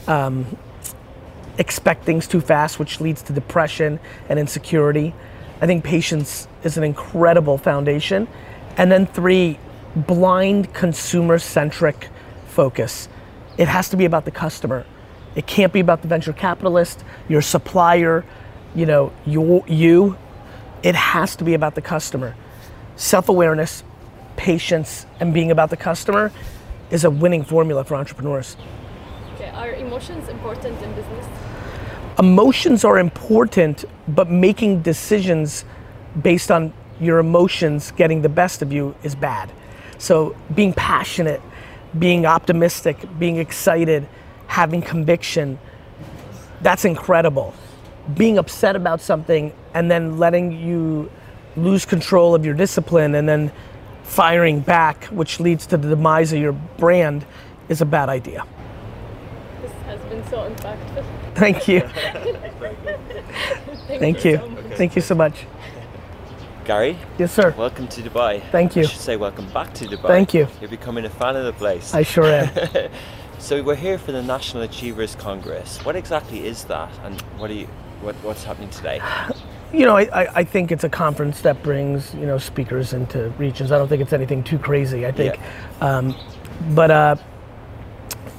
um, 0.08 0.56
expect 1.58 2.04
things 2.04 2.26
too 2.26 2.40
fast, 2.40 2.78
which 2.78 3.00
leads 3.00 3.22
to 3.22 3.32
depression 3.32 4.00
and 4.28 4.38
insecurity. 4.38 5.14
I 5.60 5.66
think 5.66 5.84
patience 5.84 6.48
is 6.64 6.76
an 6.76 6.84
incredible 6.84 7.58
foundation. 7.58 8.28
And 8.76 8.90
then 8.90 9.06
three, 9.06 9.58
blind 9.94 10.72
consumer 10.72 11.38
centric 11.38 12.08
focus. 12.46 13.08
It 13.58 13.68
has 13.68 13.90
to 13.90 13.96
be 13.96 14.04
about 14.04 14.24
the 14.24 14.30
customer. 14.30 14.86
It 15.34 15.46
can't 15.46 15.72
be 15.72 15.80
about 15.80 16.02
the 16.02 16.08
venture 16.08 16.32
capitalist, 16.32 17.04
your 17.28 17.42
supplier, 17.42 18.24
you 18.74 18.86
know, 18.86 19.12
your, 19.26 19.64
you. 19.66 20.16
It 20.82 20.94
has 20.94 21.36
to 21.36 21.44
be 21.44 21.54
about 21.54 21.74
the 21.74 21.82
customer. 21.82 22.34
Self-awareness, 22.96 23.84
patience, 24.36 25.06
and 25.20 25.32
being 25.32 25.50
about 25.50 25.70
the 25.70 25.76
customer 25.76 26.32
is 26.90 27.04
a 27.04 27.10
winning 27.10 27.44
formula 27.44 27.84
for 27.84 27.94
entrepreneurs. 27.94 28.56
Are 29.54 29.74
emotions 29.74 30.28
important 30.30 30.80
in 30.82 30.94
business? 30.94 31.26
Emotions 32.18 32.86
are 32.86 32.98
important, 32.98 33.84
but 34.08 34.30
making 34.30 34.80
decisions 34.80 35.66
based 36.22 36.50
on 36.50 36.72
your 36.98 37.18
emotions 37.18 37.90
getting 37.90 38.22
the 38.22 38.30
best 38.30 38.62
of 38.62 38.72
you 38.72 38.94
is 39.02 39.14
bad. 39.14 39.52
So 39.98 40.34
being 40.54 40.72
passionate, 40.72 41.42
being 41.98 42.24
optimistic, 42.24 42.96
being 43.18 43.36
excited, 43.36 44.08
having 44.46 44.80
conviction, 44.80 45.58
that's 46.62 46.86
incredible. 46.86 47.52
Being 48.14 48.38
upset 48.38 48.74
about 48.74 49.02
something 49.02 49.52
and 49.74 49.90
then 49.90 50.18
letting 50.18 50.52
you 50.52 51.10
lose 51.56 51.84
control 51.84 52.34
of 52.34 52.46
your 52.46 52.54
discipline 52.54 53.14
and 53.14 53.28
then 53.28 53.52
firing 54.02 54.60
back, 54.60 55.04
which 55.04 55.40
leads 55.40 55.66
to 55.66 55.76
the 55.76 55.90
demise 55.90 56.32
of 56.32 56.38
your 56.38 56.52
brand, 56.52 57.26
is 57.68 57.82
a 57.82 57.86
bad 57.86 58.08
idea. 58.08 58.46
This 60.22 60.30
has 60.30 60.48
been 60.48 60.58
so 60.58 60.68
impactful. 60.68 61.04
Thank 61.34 61.68
you. 61.68 61.80
Thank, 63.88 64.00
Thank 64.00 64.24
you. 64.24 64.36
so 64.36 64.48
much. 64.48 64.64
Thank 64.76 64.96
you 64.96 65.02
so 65.02 65.14
much. 65.14 65.46
Gary, 66.64 66.96
Yes, 67.18 67.32
sir. 67.32 67.52
welcome 67.58 67.88
to 67.88 68.02
Dubai. 68.02 68.40
Thank 68.52 68.76
you. 68.76 68.82
I 68.82 68.86
should 68.86 69.00
say 69.00 69.16
welcome 69.16 69.48
back 69.50 69.74
to 69.74 69.84
Dubai. 69.84 70.06
Thank 70.06 70.32
you. 70.34 70.46
You're 70.60 70.70
becoming 70.70 71.04
a 71.04 71.10
fan 71.10 71.34
of 71.34 71.44
the 71.44 71.52
place. 71.52 71.92
I 71.92 72.02
sure 72.02 72.24
am. 72.26 72.50
so 73.38 73.62
we're 73.62 73.74
here 73.74 73.98
for 73.98 74.12
the 74.12 74.22
National 74.22 74.62
Achievers 74.62 75.16
Congress. 75.16 75.84
What 75.84 75.96
exactly 75.96 76.46
is 76.46 76.64
that, 76.64 76.90
and 77.02 77.20
what 77.38 77.50
are 77.50 77.54
you, 77.54 77.66
what, 78.00 78.14
what's 78.22 78.44
happening 78.44 78.70
today? 78.70 79.00
You 79.74 79.86
know, 79.86 79.96
I, 79.96 80.02
I, 80.02 80.28
I 80.40 80.44
think 80.44 80.70
it's 80.70 80.84
a 80.84 80.88
conference 80.90 81.40
that 81.40 81.62
brings, 81.62 82.12
you 82.12 82.26
know, 82.26 82.36
speakers 82.36 82.92
into 82.92 83.30
regions. 83.38 83.72
I 83.72 83.78
don't 83.78 83.88
think 83.88 84.02
it's 84.02 84.12
anything 84.12 84.44
too 84.44 84.58
crazy. 84.58 85.06
I 85.06 85.12
think. 85.12 85.40
Um, 85.80 86.14
but 86.74 86.90
uh, 86.90 87.16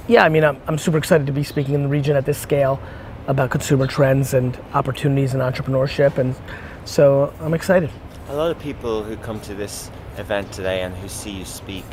yeah, 0.08 0.24
I 0.24 0.28
mean, 0.28 0.44
I'm, 0.44 0.60
I'm 0.66 0.78
super 0.78 0.98
excited 0.98 1.26
to 1.26 1.32
be 1.32 1.42
speaking 1.42 1.74
in 1.74 1.82
the 1.82 1.88
region 1.88 2.16
at 2.16 2.26
this 2.26 2.38
scale 2.38 2.80
about 3.26 3.50
consumer 3.50 3.86
trends 3.86 4.34
and 4.34 4.58
opportunities 4.74 5.32
and 5.34 5.42
entrepreneurship. 5.42 6.18
And 6.18 6.36
so 6.84 7.32
I'm 7.40 7.54
excited. 7.54 7.90
A 8.28 8.36
lot 8.36 8.50
of 8.50 8.58
people 8.58 9.02
who 9.02 9.16
come 9.16 9.40
to 9.42 9.54
this 9.54 9.90
event 10.18 10.52
today 10.52 10.82
and 10.82 10.94
who 10.94 11.08
see 11.08 11.30
you 11.30 11.44
speak, 11.44 11.84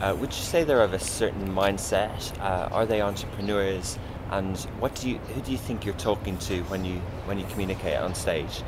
uh, 0.00 0.16
would 0.18 0.30
you 0.30 0.42
say 0.42 0.64
they're 0.64 0.82
of 0.82 0.94
a 0.94 0.98
certain 0.98 1.48
mindset? 1.54 2.38
Uh, 2.40 2.68
are 2.72 2.86
they 2.86 3.02
entrepreneurs? 3.02 3.98
And 4.30 4.58
what 4.78 4.94
do 4.94 5.10
you, 5.10 5.18
who 5.18 5.40
do 5.42 5.52
you 5.52 5.58
think 5.58 5.84
you're 5.84 5.94
talking 5.94 6.38
to 6.38 6.62
when 6.64 6.84
you 6.84 7.00
when 7.26 7.38
you 7.38 7.44
communicate 7.46 7.96
on 7.96 8.14
stage? 8.14 8.62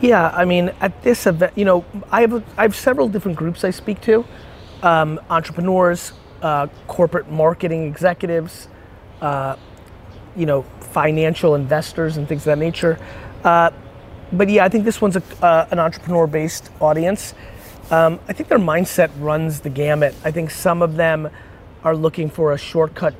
Yeah, 0.00 0.30
I 0.34 0.46
mean, 0.46 0.72
at 0.80 1.02
this 1.02 1.26
event, 1.26 1.52
you 1.56 1.66
know, 1.66 1.84
I 2.10 2.22
have, 2.22 2.42
I 2.56 2.62
have 2.62 2.74
several 2.74 3.06
different 3.06 3.36
groups 3.36 3.64
I 3.64 3.70
speak 3.70 4.00
to 4.02 4.24
um, 4.82 5.20
entrepreneurs, 5.28 6.12
uh, 6.42 6.66
corporate 6.86 7.30
marketing 7.30 7.86
executives, 7.86 8.68
uh, 9.20 9.56
you 10.36 10.46
know, 10.46 10.62
financial 10.80 11.54
investors, 11.54 12.16
and 12.16 12.28
things 12.28 12.42
of 12.42 12.46
that 12.46 12.58
nature. 12.58 12.98
Uh, 13.44 13.70
but 14.32 14.48
yeah, 14.48 14.64
I 14.64 14.68
think 14.68 14.84
this 14.84 15.00
one's 15.00 15.16
a, 15.16 15.22
uh, 15.44 15.66
an 15.70 15.78
entrepreneur 15.78 16.26
based 16.26 16.70
audience. 16.80 17.34
Um, 17.90 18.20
I 18.28 18.32
think 18.32 18.48
their 18.48 18.58
mindset 18.58 19.10
runs 19.18 19.60
the 19.60 19.70
gamut. 19.70 20.14
I 20.24 20.30
think 20.30 20.50
some 20.50 20.82
of 20.82 20.96
them 20.96 21.28
are 21.82 21.96
looking 21.96 22.30
for 22.30 22.52
a 22.52 22.58
shortcut 22.58 23.14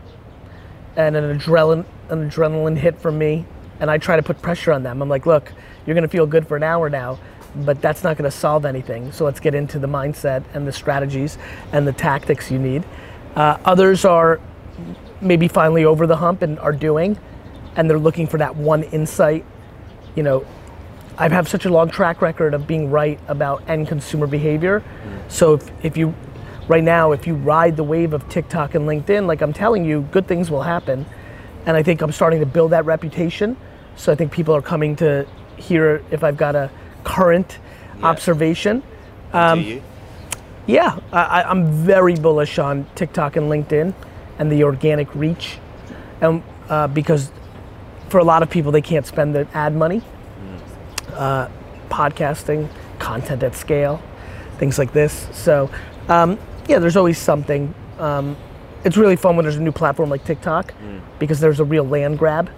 and 0.96 1.16
an 1.16 1.38
adrenaline, 1.38 1.84
an 2.08 2.30
adrenaline 2.30 2.76
hit 2.76 3.00
from 3.00 3.18
me, 3.18 3.46
and 3.80 3.90
I 3.90 3.98
try 3.98 4.16
to 4.16 4.22
put 4.22 4.40
pressure 4.42 4.72
on 4.72 4.82
them. 4.82 5.02
I'm 5.02 5.08
like, 5.08 5.26
look, 5.26 5.52
you're 5.86 5.94
gonna 5.94 6.08
feel 6.08 6.26
good 6.26 6.46
for 6.46 6.56
an 6.56 6.62
hour 6.62 6.88
now, 6.88 7.18
but 7.54 7.80
that's 7.80 8.04
not 8.04 8.16
going 8.16 8.30
to 8.30 8.36
solve 8.36 8.64
anything. 8.64 9.12
So 9.12 9.24
let's 9.24 9.40
get 9.40 9.54
into 9.54 9.78
the 9.78 9.86
mindset 9.86 10.44
and 10.54 10.66
the 10.66 10.72
strategies 10.72 11.38
and 11.72 11.86
the 11.86 11.92
tactics 11.92 12.50
you 12.50 12.58
need. 12.58 12.84
Uh, 13.37 13.58
others 13.64 14.04
are 14.04 14.40
maybe 15.20 15.49
finally 15.49 15.84
over 15.84 16.06
the 16.06 16.16
hump 16.16 16.42
and 16.42 16.58
are 16.58 16.72
doing, 16.72 17.18
and 17.76 17.88
they're 17.88 17.99
looking 17.99 18.26
for 18.26 18.38
that 18.38 18.56
one 18.56 18.82
insight. 18.84 19.44
You 20.16 20.22
know, 20.22 20.46
I 21.18 21.28
have 21.28 21.49
such 21.49 21.64
a 21.66 21.68
long 21.68 21.90
track 21.90 22.22
record 22.22 22.54
of 22.54 22.66
being 22.66 22.90
right 22.90 23.20
about 23.28 23.68
end 23.68 23.88
consumer 23.88 24.26
behavior. 24.26 24.82
So 25.28 25.54
if, 25.54 25.70
if 25.84 25.96
you, 25.96 26.14
right 26.66 26.82
now, 26.82 27.12
if 27.12 27.26
you 27.26 27.34
ride 27.34 27.76
the 27.76 27.84
wave 27.84 28.14
of 28.14 28.28
TikTok 28.28 28.75
and 28.75 28.88
LinkedIn, 28.88 29.26
like 29.26 29.42
I'm 29.42 29.52
telling 29.52 29.84
you, 29.84 30.08
good 30.10 30.26
things 30.26 30.50
will 30.50 30.62
happen. 30.62 31.06
And 31.66 31.76
I 31.76 31.82
think 31.82 32.00
I'm 32.00 32.12
starting 32.12 32.40
to 32.40 32.46
build 32.46 32.72
that 32.72 32.87
reputation. 32.87 33.56
So 33.96 34.10
I 34.10 34.14
think 34.14 34.32
people 34.32 34.56
are 34.56 34.62
coming 34.62 34.96
to 34.96 35.26
hear 35.56 36.02
if 36.10 36.25
I've 36.25 36.38
got 36.38 36.56
a 36.56 36.70
current 37.04 37.58
Yeah. 37.99 38.06
observation. 38.06 38.82
You? 39.34 39.82
Yeah, 40.67 40.99
I, 41.12 41.43
I'm 41.43 41.73
very 41.73 42.14
bullish 42.14 42.59
on 42.59 42.87
TikTok 42.95 43.37
and 43.37 43.50
LinkedIn 43.50 43.95
and 44.38 44.52
the 44.52 44.64
organic 44.64 45.12
reach, 45.14 45.59
and 46.21 46.43
uh, 46.69 46.87
because 46.87 47.33
for 48.09 48.19
a 48.19 48.25
lot 48.25 48.43
of 48.43 48.50
people 48.50 48.71
they 48.73 48.83
can't 48.83 49.07
spend 49.07 49.35
the 49.35 49.47
ad 49.55 49.75
money. 49.75 50.02
Uh, 51.14 51.49
podcasting, 51.90 52.69
content 52.99 53.43
at 53.43 53.55
scale, 53.55 54.00
things 54.59 54.79
like 54.79 54.93
this. 54.93 55.29
So, 55.33 55.69
um, 56.09 56.38
yeah, 56.69 56.79
there's 56.79 56.97
always 56.97 57.19
something. 57.19 57.75
Um, 57.99 58.37
it's 58.85 58.97
really 58.97 59.17
fun 59.17 59.37
when 59.37 59.45
there's 59.45 59.57
a 59.57 59.62
new 59.62 59.73
platform 59.73 60.09
like 60.09 60.25
TikTok 60.25 60.73
because 61.19 61.40
there's 61.40 61.61
a 61.61 61.64
real 61.64 61.85
land 61.85 62.19
grab. 62.19 62.50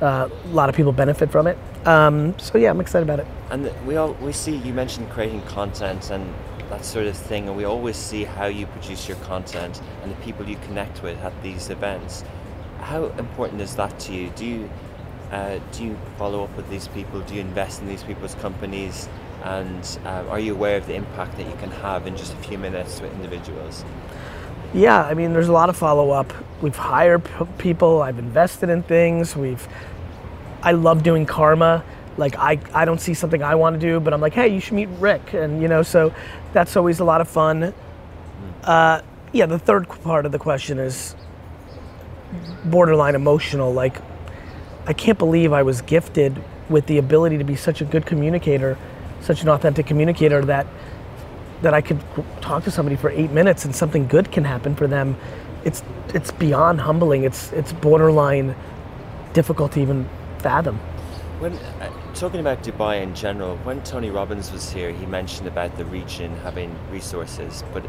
Uh, 0.00 0.28
a 0.44 0.48
lot 0.48 0.68
of 0.68 0.74
people 0.74 0.90
benefit 0.92 1.30
from 1.30 1.46
it. 1.46 1.56
Um, 1.86 2.36
so 2.38 2.58
yeah, 2.58 2.70
I'm 2.70 2.80
excited 2.80 3.04
about 3.04 3.20
it. 3.20 3.26
And 3.50 3.70
we 3.86 3.96
all 3.96 4.14
we 4.14 4.32
see 4.32 4.56
you 4.56 4.72
mentioned 4.74 5.08
creating 5.10 5.42
content 5.42 6.10
and 6.10 6.34
that 6.70 6.84
sort 6.84 7.06
of 7.06 7.16
thing, 7.16 7.48
and 7.48 7.56
we 7.56 7.64
always 7.64 7.96
see 7.96 8.24
how 8.24 8.46
you 8.46 8.66
produce 8.66 9.08
your 9.08 9.16
content 9.18 9.80
and 10.02 10.10
the 10.10 10.16
people 10.16 10.48
you 10.48 10.56
connect 10.66 11.02
with 11.02 11.18
at 11.22 11.42
these 11.42 11.70
events. 11.70 12.24
How 12.80 13.06
important 13.18 13.60
is 13.60 13.76
that 13.76 13.98
to 14.00 14.12
you? 14.12 14.30
Do 14.36 14.44
you 14.44 14.70
uh, 15.30 15.58
do 15.72 15.84
you 15.84 15.98
follow 16.18 16.44
up 16.44 16.56
with 16.56 16.68
these 16.70 16.88
people? 16.88 17.20
Do 17.20 17.34
you 17.34 17.40
invest 17.40 17.80
in 17.80 17.88
these 17.88 18.02
people's 18.02 18.34
companies? 18.36 19.08
And 19.42 19.98
uh, 20.04 20.24
are 20.28 20.40
you 20.40 20.54
aware 20.54 20.76
of 20.76 20.86
the 20.86 20.94
impact 20.94 21.36
that 21.36 21.46
you 21.46 21.54
can 21.56 21.70
have 21.70 22.06
in 22.06 22.16
just 22.16 22.32
a 22.32 22.36
few 22.36 22.58
minutes 22.58 23.00
with 23.00 23.12
individuals? 23.14 23.84
Yeah, 24.74 25.02
I 25.04 25.14
mean, 25.14 25.32
there's 25.32 25.48
a 25.48 25.52
lot 25.52 25.68
of 25.68 25.76
follow 25.76 26.10
up. 26.10 26.32
We've 26.62 26.76
hired 26.76 27.24
p- 27.24 27.44
people. 27.58 28.02
I've 28.02 28.18
invested 28.18 28.68
in 28.68 28.82
things. 28.82 29.36
We've. 29.36 29.66
I 30.62 30.72
love 30.72 31.02
doing 31.02 31.26
karma. 31.26 31.84
Like 32.16 32.36
I, 32.36 32.58
I 32.72 32.84
don't 32.84 33.00
see 33.00 33.14
something 33.14 33.42
I 33.42 33.54
want 33.54 33.78
to 33.78 33.80
do, 33.80 34.00
but 34.00 34.14
I'm 34.14 34.20
like, 34.20 34.32
hey, 34.32 34.48
you 34.48 34.60
should 34.60 34.74
meet 34.74 34.88
Rick, 34.98 35.34
and 35.34 35.60
you 35.60 35.68
know, 35.68 35.82
so 35.82 36.14
that's 36.52 36.76
always 36.76 37.00
a 37.00 37.04
lot 37.04 37.20
of 37.20 37.28
fun. 37.28 37.74
Uh, 38.64 39.02
yeah, 39.32 39.46
the 39.46 39.58
third 39.58 39.88
part 39.88 40.26
of 40.26 40.32
the 40.32 40.38
question 40.38 40.78
is 40.78 41.14
borderline 42.64 43.14
emotional. 43.14 43.72
Like, 43.72 44.00
I 44.86 44.92
can't 44.92 45.18
believe 45.18 45.52
I 45.52 45.62
was 45.62 45.82
gifted 45.82 46.42
with 46.68 46.86
the 46.86 46.98
ability 46.98 47.38
to 47.38 47.44
be 47.44 47.56
such 47.56 47.80
a 47.80 47.84
good 47.84 48.06
communicator, 48.06 48.76
such 49.20 49.42
an 49.42 49.48
authentic 49.48 49.86
communicator 49.86 50.44
that 50.44 50.66
that 51.62 51.72
I 51.72 51.80
could 51.80 52.00
talk 52.40 52.64
to 52.64 52.70
somebody 52.70 52.96
for 52.96 53.10
eight 53.10 53.30
minutes 53.30 53.64
and 53.64 53.74
something 53.74 54.06
good 54.06 54.30
can 54.30 54.44
happen 54.44 54.74
for 54.74 54.86
them. 54.86 55.16
It's 55.64 55.82
it's 56.14 56.30
beyond 56.30 56.80
humbling. 56.80 57.24
It's 57.24 57.52
it's 57.52 57.72
borderline 57.72 58.54
difficult 59.32 59.72
to 59.72 59.80
even 59.80 60.08
fathom. 60.38 60.78
When 61.38 61.52
talking 62.16 62.40
about 62.40 62.62
Dubai 62.62 63.02
in 63.02 63.14
general, 63.14 63.58
when 63.58 63.82
Tony 63.82 64.08
Robbins 64.08 64.50
was 64.50 64.72
here, 64.72 64.90
he 64.90 65.04
mentioned 65.04 65.46
about 65.46 65.76
the 65.76 65.84
region 65.84 66.34
having 66.36 66.74
resources, 66.90 67.62
but 67.74 67.84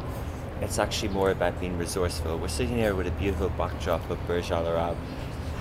it's 0.61 0.79
actually 0.79 1.09
more 1.09 1.31
about 1.31 1.57
being 1.61 1.77
resourceful. 1.77 2.37
We're 2.37 2.49
sitting 2.49 2.75
here 2.75 2.93
with 2.93 3.07
a 3.07 3.11
beautiful 3.11 3.49
backdrop 3.51 4.09
of 4.09 4.17
Burj 4.27 4.51
Al 4.51 4.67
Arab. 4.67 4.97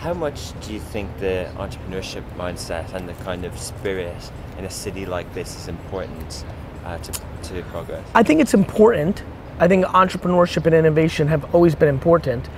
How 0.00 0.14
much 0.14 0.58
do 0.62 0.72
you 0.72 0.80
think 0.80 1.16
the 1.18 1.48
entrepreneurship 1.56 2.24
mindset 2.36 2.92
and 2.92 3.08
the 3.08 3.14
kind 3.24 3.44
of 3.44 3.56
spirit 3.56 4.32
in 4.58 4.64
a 4.64 4.70
city 4.70 5.06
like 5.06 5.32
this 5.32 5.54
is 5.54 5.68
important 5.68 6.44
uh, 6.84 6.98
to, 6.98 7.12
to 7.44 7.62
progress? 7.70 8.04
I 8.16 8.24
think 8.24 8.40
it's 8.40 8.54
important. 8.54 9.22
I 9.60 9.68
think 9.68 9.84
entrepreneurship 9.86 10.66
and 10.66 10.74
innovation 10.74 11.28
have 11.28 11.54
always 11.54 11.76
been 11.76 11.88
important. 11.88 12.48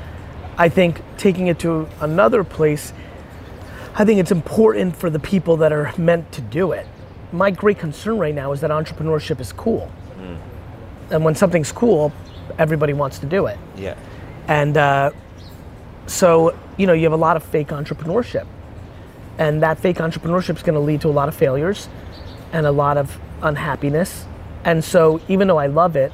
I 0.57 0.71
think 0.71 1.03
taking 1.19 1.49
it 1.49 1.59
to 1.61 1.87
another 2.01 2.45
place, 2.45 2.95
I 3.99 4.05
think 4.05 4.21
it's 4.21 4.31
important 4.31 4.95
for 4.95 5.11
the 5.11 5.19
people 5.19 5.57
that 5.57 5.73
are 5.73 5.93
meant 5.99 6.31
to 6.33 6.41
do 6.41 6.71
it. 6.71 6.87
My 7.33 7.51
great 7.51 7.81
concern 7.81 8.17
right 8.17 8.35
now 8.35 8.53
is 8.53 8.61
that 8.61 8.71
entrepreneurship 8.71 9.41
is 9.41 9.53
cool. 9.53 9.91
And 11.11 11.25
when 11.25 11.35
something's 11.35 11.73
cool, 11.73 12.13
everybody 12.59 12.93
wants 12.93 13.19
to 13.19 13.27
do 13.27 13.47
it. 13.47 13.59
Yeah, 13.77 13.97
And 14.47 14.77
uh, 14.77 15.11
so, 16.07 16.57
you 16.77 16.87
know, 16.87 16.93
you 16.93 17.03
have 17.03 17.13
a 17.13 17.17
lot 17.17 17.37
of 17.37 17.43
fake 17.43 17.69
entrepreneurship. 17.69 18.47
And 19.37 19.63
that 19.63 19.81
fake 19.81 19.97
entrepreneurship 19.97 20.57
is 20.57 20.63
going 20.63 20.75
to 20.75 20.81
lead 20.81 21.01
to 21.01 21.09
a 21.09 21.11
lot 21.11 21.29
of 21.29 21.35
failures 21.35 21.89
and 22.53 22.67
a 22.67 22.73
lot 22.73 22.99
of 22.99 23.19
unhappiness. 23.43 24.27
And 24.65 24.85
so, 24.85 25.21
even 25.29 25.49
though 25.49 25.59
I 25.59 25.67
love 25.67 25.97
it 25.97 26.13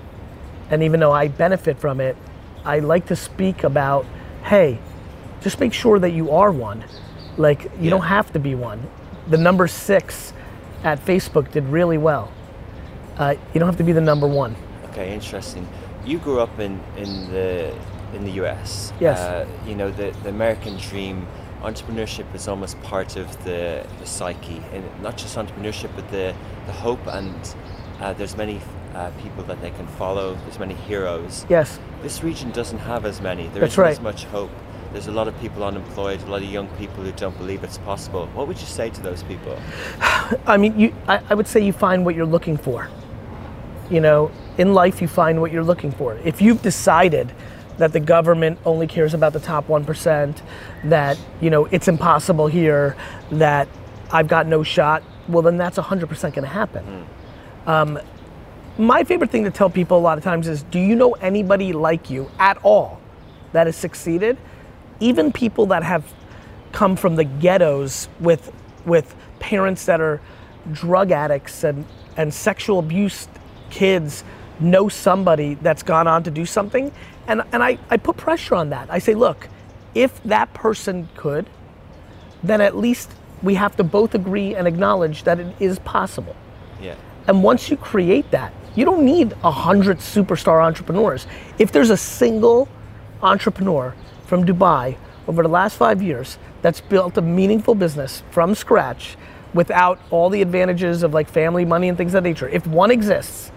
and 0.71 0.83
even 0.83 1.01
though 1.01 1.13
I 1.13 1.29
benefit 1.29 1.79
from 1.79 2.01
it, 2.01 2.17
I 2.65 2.79
like 2.79 3.07
to 3.07 3.17
speak 3.17 3.63
about 3.63 4.07
hey, 4.45 4.79
just 5.41 5.61
make 5.61 5.73
sure 5.73 5.99
that 5.99 6.11
you 6.11 6.31
are 6.31 6.53
one. 6.53 6.85
Like, 7.37 7.65
you 7.65 7.71
Yeah. 7.83 7.91
don't 7.91 8.03
have 8.03 8.33
to 8.33 8.39
be 8.39 8.55
one. 8.55 8.81
The 9.29 9.39
number 9.39 9.67
six 9.67 10.33
at 10.83 11.05
Facebook 11.05 11.51
did 11.51 11.65
really 11.69 11.99
well. 11.99 12.31
Uh, 13.19 13.35
you 13.53 13.59
don't 13.61 13.69
have 13.69 13.79
to 13.79 13.85
be 13.85 13.93
the 13.93 14.01
number 14.01 14.27
one. 14.27 14.55
Okay, 14.91 15.13
interesting. 15.15 15.67
You 16.05 16.19
grew 16.19 16.41
up 16.41 16.59
in, 16.59 16.81
in 16.97 17.31
the 17.33 17.73
in 18.15 18.25
the 18.25 18.33
US. 18.45 18.93
Yes. 19.01 19.19
Uh, 19.19 19.47
you 19.67 19.75
know 19.75 19.91
the, 19.91 20.15
the 20.23 20.29
American 20.29 20.77
dream. 20.79 21.27
Entrepreneurship 21.63 22.33
is 22.35 22.47
almost 22.47 22.81
part 22.83 23.17
of 23.17 23.43
the, 23.45 23.87
the 23.99 24.07
psyche, 24.07 24.63
and 24.73 24.85
not 25.03 25.17
just 25.17 25.37
entrepreneurship, 25.37 25.91
but 25.97 26.09
the 26.11 26.35
the 26.67 26.73
hope. 26.73 27.05
And 27.07 27.35
uh, 28.01 28.13
there's 28.13 28.37
many 28.37 28.61
uh, 28.95 29.11
people 29.23 29.43
that 29.45 29.61
they 29.63 29.71
can 29.71 29.87
follow. 29.87 30.35
There's 30.35 30.59
many 30.59 30.75
heroes. 30.75 31.47
Yes. 31.49 31.79
This 32.03 32.23
region 32.23 32.51
doesn't 32.51 32.79
have 32.81 33.07
as 33.07 33.21
many. 33.21 33.45
There 33.49 33.61
That's 33.61 33.73
isn't 33.73 33.85
as 33.87 34.01
much 34.01 34.25
hope. 34.25 34.51
There's 34.95 35.09
a 35.09 35.13
lot 35.13 35.27
of 35.27 35.37
people 35.41 35.65
unemployed, 35.65 36.23
a 36.23 36.27
lot 36.27 36.41
of 36.41 36.49
young 36.49 36.69
people 36.79 37.03
who 37.03 37.11
don't 37.11 37.37
believe 37.37 37.65
it's 37.65 37.79
possible. 37.79 38.29
What 38.29 38.47
would 38.47 38.61
you 38.61 38.67
say 38.67 38.91
to 38.91 39.01
those 39.01 39.25
people? 39.25 39.59
I 40.47 40.57
mean, 40.57 40.79
you, 40.79 40.95
I, 41.09 41.21
I 41.29 41.35
would 41.35 41.49
say 41.49 41.59
you 41.59 41.73
find 41.73 42.05
what 42.05 42.15
you're 42.15 42.25
looking 42.25 42.57
for. 42.57 42.89
You 43.91 44.01
know, 44.01 44.31
in 44.57 44.73
life, 44.73 45.03
you 45.03 45.09
find 45.09 45.41
what 45.41 45.51
you're 45.51 45.65
looking 45.65 45.91
for. 45.91 46.17
If 46.19 46.41
you've 46.41 46.63
decided 46.63 47.33
that 47.79 47.93
the 47.93 47.99
government 47.99 48.61
only 48.65 48.87
cares 48.87 49.15
about 49.15 49.33
the 49.33 49.41
top 49.41 49.67
1%, 49.67 50.41
that, 50.85 51.19
you 51.41 51.51
know, 51.51 51.65
it's 51.73 51.89
impossible 51.89 52.47
here, 52.47 52.97
that 53.33 53.67
I've 54.13 54.29
got 54.29 54.47
no 54.47 54.63
shot, 54.63 55.03
well, 55.27 55.43
then 55.43 55.57
that's 55.57 55.77
100% 55.77 56.09
going 56.21 56.33
to 56.35 56.47
happen. 56.47 57.05
Um, 57.67 57.99
my 58.79 59.03
favorite 59.03 59.33
thing 59.33 59.43
to 59.43 59.51
tell 59.51 59.71
people 59.71 59.99
a 59.99 60.05
lot 60.05 60.19
of 60.19 60.25
times 60.25 60.47
is 60.47 60.63
do 60.63 60.79
you 60.79 60.95
know 60.95 61.15
anybody 61.15 61.73
like 61.73 62.11
you 62.11 62.31
at 62.39 62.59
all 62.59 63.01
that 63.51 63.67
has 63.67 63.75
succeeded? 63.75 64.39
Even 65.01 65.33
people 65.33 65.67
that 65.67 65.83
have 65.83 66.05
come 66.73 66.97
from 66.97 67.17
the 67.17 67.25
ghettos 67.25 68.09
with 68.21 68.53
with 68.85 69.15
parents 69.39 69.87
that 69.87 70.01
are 70.01 70.21
drug 70.73 71.11
addicts 71.11 71.65
and, 71.65 71.85
and 72.17 72.33
sexual 72.33 72.79
abuse 72.79 73.29
kids 73.71 74.25
know 74.61 74.89
somebody 74.89 75.55
that's 75.55 75.83
gone 75.83 76.07
on 76.07 76.23
to 76.23 76.31
do 76.31 76.47
something. 76.47 76.93
And, 77.27 77.43
and 77.53 77.63
I, 77.63 77.79
I 77.91 77.97
put 77.97 78.17
pressure 78.17 78.55
on 78.55 78.71
that. 78.71 78.89
I 78.91 78.99
say, 78.99 79.15
look, 79.15 79.49
if 79.95 80.23
that 80.25 80.53
person 80.55 81.09
could, 81.17 81.49
then 82.43 82.61
at 82.61 82.77
least 82.77 83.11
we 83.43 83.55
have 83.55 83.77
to 83.77 83.85
both 83.85 84.15
agree 84.15 84.55
and 84.55 84.67
acknowledge 84.67 85.25
that 85.25 85.41
it 85.41 85.55
is 85.61 85.79
possible. 85.81 86.37
Yeah. 86.81 86.95
And 87.27 87.43
once 87.43 87.71
you 87.71 87.77
create 87.77 88.31
that, 88.31 88.53
you 88.75 88.85
don't 88.85 89.05
need 89.05 89.35
a 89.45 89.51
hundred 89.51 89.99
superstar 89.99 90.63
entrepreneurs. 90.63 91.27
If 91.59 91.73
there's 91.73 91.91
a 91.91 91.97
single 91.97 92.69
entrepreneur 93.23 93.95
from 94.27 94.45
Dubai 94.45 94.97
over 95.29 95.43
the 95.43 95.49
last 95.49 95.77
five 95.77 96.03
years 96.03 96.39
that's 96.63 96.81
built 96.81 97.17
a 97.17 97.23
meaningful 97.23 97.75
business 97.75 98.23
from 98.31 98.55
scratch 98.55 99.17
without 99.53 99.99
all 100.11 100.29
the 100.31 100.43
advantages 100.43 101.03
of 101.03 101.15
like 101.15 101.29
family, 101.29 101.65
money, 101.65 101.89
and 101.89 101.97
things 101.97 102.15
of 102.15 102.23
that 102.25 102.29
nature, 102.29 102.49
if 102.49 102.67
one 102.67 102.91
exists, 102.91 103.51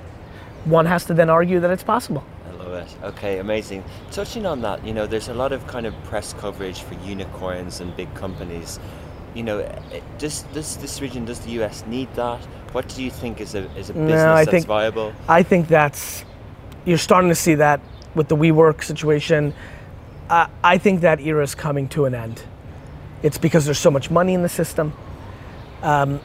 one 0.66 0.86
has 0.86 1.06
to 1.06 1.14
then 1.14 1.30
argue 1.30 1.60
that 1.60 1.72
it's 1.72 1.84
possible. 1.84 2.24
I 2.48 2.52
love 2.64 2.74
it. 2.74 2.96
Okay, 3.04 3.40
amazing. 3.40 3.84
Touching 4.12 4.46
on 4.46 4.62
that, 4.62 4.86
you 4.86 4.94
know, 4.94 5.08
there's 5.08 5.30
a 5.30 5.34
lot 5.34 5.52
of 5.52 5.66
kind 5.68 5.86
of 5.86 5.94
press 6.04 6.34
coverage 6.34 6.82
for 6.82 6.94
unicorns 7.06 7.80
and 7.80 7.96
big 7.96 8.14
companies. 8.14 8.80
You 9.34 9.44
know, 9.44 9.60
eh, 9.60 10.02
does 10.18 10.44
does 10.54 10.78
this 10.78 11.02
region, 11.02 11.26
does 11.26 11.40
the 11.40 11.52
US 11.64 11.84
need 11.88 12.14
that? 12.16 12.40
What 12.74 12.88
do 12.90 13.04
you 13.04 13.12
think 13.12 13.40
is 13.42 13.56
a 13.56 13.64
is 13.78 13.90
a 13.90 13.94
No, 13.94 14.08
business 14.08 14.24
I 14.24 14.46
that's 14.46 14.52
think- 14.52 14.66
viable? 14.66 15.14
I 15.28 15.44
think 15.44 15.68
that's 15.68 16.26
you're 16.86 16.98
starting 16.98 17.30
to 17.30 17.36
see 17.36 17.56
that 17.56 17.80
with 18.16 18.28
the 18.30 18.36
WeWork 18.36 18.84
situation. 18.84 19.54
Uh, 20.30 20.48
I 20.64 20.78
think 20.78 21.02
that 21.02 21.22
era 21.22 21.44
is 21.44 21.56
coming 21.56 21.88
to 21.90 22.06
an 22.06 22.14
end. 22.14 22.44
It's 23.24 23.38
because 23.38 23.66
there's 23.66 23.80
so 23.80 23.92
much 23.92 24.12
money 24.12 24.34
in 24.34 24.44
the 24.44 24.50
system. 24.50 24.94
Um, 25.82 26.20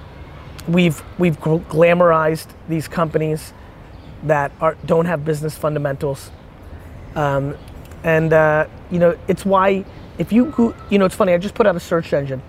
we've 0.69 1.03
we've 1.19 1.39
glamorized 1.41 2.49
these 2.69 2.89
companies 2.89 3.53
that 4.25 4.53
are 4.61 4.77
don't 4.87 5.07
have 5.07 5.25
business 5.25 5.57
fundamentals, 5.57 6.31
um, 7.15 7.57
and 8.05 8.33
uh, 8.33 8.67
you 8.91 8.99
know 8.99 9.17
it's 9.29 9.45
why 9.45 9.85
if 10.19 10.33
you 10.33 10.47
go, 10.47 10.75
you 10.91 10.99
know 10.99 11.05
it's 11.05 11.15
funny. 11.15 11.33
I 11.33 11.39
just 11.39 11.55
put 11.55 11.67
out 11.67 11.77
a 11.77 11.81
search 11.81 12.13
engine 12.13 12.43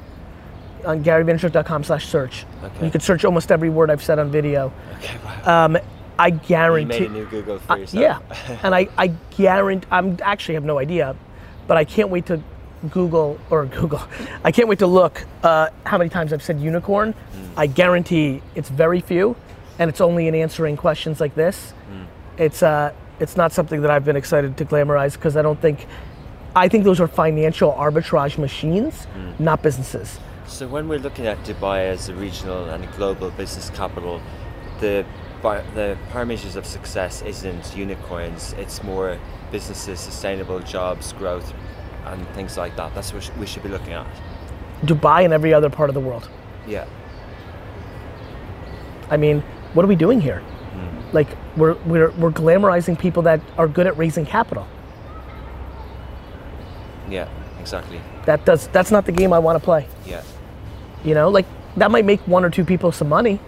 on 0.86 1.04
GaryVaynerchuk.com 1.04 1.84
slash 1.84 2.08
search. 2.08 2.46
Okay. 2.64 2.86
You 2.86 2.92
could 2.92 3.02
search 3.02 3.24
almost 3.24 3.52
every 3.52 3.70
word 3.70 3.90
I've 3.90 4.04
said 4.04 4.20
on 4.20 4.32
video. 4.32 4.74
Okay, 4.98 5.18
wow. 5.24 5.66
Um, 5.66 5.78
I 6.20 6.28
you 6.28 6.40
guarantee. 6.48 7.00
made 7.00 7.10
a 7.10 7.14
new 7.14 7.26
Google 7.26 7.60
for 7.60 7.78
yourself. 7.78 8.02
yeah, 8.30 8.60
and 8.64 8.76
I, 8.76 8.88
I 8.98 9.08
guarantee, 9.36 9.88
I'm 9.92 10.18
actually 10.22 10.56
have 10.56 10.64
no 10.66 10.78
idea, 10.80 11.16
but 11.68 11.78
I 11.78 11.86
can't 11.86 12.10
wait 12.10 12.26
to 12.28 12.42
Google, 12.90 13.40
or 13.50 13.66
Google, 13.66 14.02
I 14.44 14.52
can't 14.52 14.68
wait 14.68 14.80
to 14.80 14.88
look 14.88 15.26
uh, 15.44 15.70
how 15.86 15.98
many 15.98 16.10
times 16.10 16.34
I've 16.34 16.44
said 16.44 16.60
unicorn. 16.60 17.14
I 17.56 17.68
guarantee 17.68 18.42
it's 18.56 18.70
very 18.70 19.00
few, 19.00 19.36
and 19.80 19.90
it's 19.90 20.02
only 20.02 20.28
in 20.28 20.36
answering 20.36 20.76
questions 20.76 21.22
like 21.22 21.36
this. 21.36 21.74
It's, 22.38 22.64
uh, 22.64 22.92
it's 23.20 23.38
not 23.38 23.52
something 23.52 23.82
that 23.84 23.92
I've 23.92 24.04
been 24.04 24.16
excited 24.16 24.58
to 24.58 24.66
glamorize 24.66 25.14
because 25.14 25.38
I 25.38 25.42
don't 25.42 25.62
think, 25.62 25.88
I 26.56 26.68
think 26.68 26.84
those 26.84 27.00
are 27.00 27.08
financial 27.08 27.72
arbitrage 27.72 28.38
machines, 28.38 29.08
not 29.40 29.62
businesses. 29.62 30.20
So 30.48 30.68
when 30.68 30.88
we're 30.90 31.00
looking 31.00 31.26
at 31.26 31.38
Dubai 31.46 31.86
as 31.86 32.10
a 32.10 32.16
regional 32.16 32.66
and 32.70 32.84
a 32.84 32.88
global 32.98 33.30
business 33.32 33.70
capital, 33.70 34.22
the 34.80 35.06
the 35.76 35.98
parameters 36.12 36.56
of 36.56 36.66
success 36.66 37.22
isn't 37.22 37.76
unicorns. 37.76 38.54
It's 38.58 38.82
more 38.82 39.20
businesses, 39.54 40.02
sustainable 40.02 40.60
jobs, 40.60 41.14
growth, 41.14 41.54
and 42.08 42.28
things 42.30 42.58
like 42.58 42.76
that. 42.76 42.94
That's 42.96 43.14
what 43.14 43.32
we 43.40 43.46
should 43.46 43.64
be 43.64 43.70
looking 43.70 43.94
at. 43.94 44.08
Dubai 44.84 45.24
and 45.24 45.34
every 45.34 45.54
other 45.54 45.70
part 45.70 45.90
of 45.90 45.94
the 45.94 46.02
world. 46.02 46.30
Yeah. 46.68 46.86
I 49.10 49.16
mean, 49.16 49.42
what 49.74 49.86
are 49.86 49.88
we 49.88 49.96
doing 49.96 50.20
here? 50.20 50.40
Hmm. 50.40 51.16
Like, 51.16 51.30
we're, 51.56 51.76
we're, 51.86 52.12
we're 52.12 52.32
glamorizing 52.32 53.00
people 53.00 53.24
that 53.24 53.40
are 53.58 53.70
good 53.70 53.88
at 53.88 53.96
raising 53.98 54.26
capital. 54.26 54.68
Yeah. 57.10 57.30
Exactly. 57.64 58.02
That 58.26 58.44
does, 58.44 58.68
that's 58.76 58.92
not 58.92 59.06
the 59.06 59.14
game 59.14 59.32
I 59.32 59.40
want 59.40 59.58
to 59.58 59.64
play. 59.64 59.88
Yeah. 60.06 60.22
You 61.06 61.14
know, 61.14 61.30
like, 61.30 61.46
that 61.78 61.92
might 61.92 62.04
make 62.04 62.20
one 62.28 62.44
or 62.44 62.50
two 62.50 62.66
people 62.66 62.92
some 62.92 63.08
money, 63.08 63.40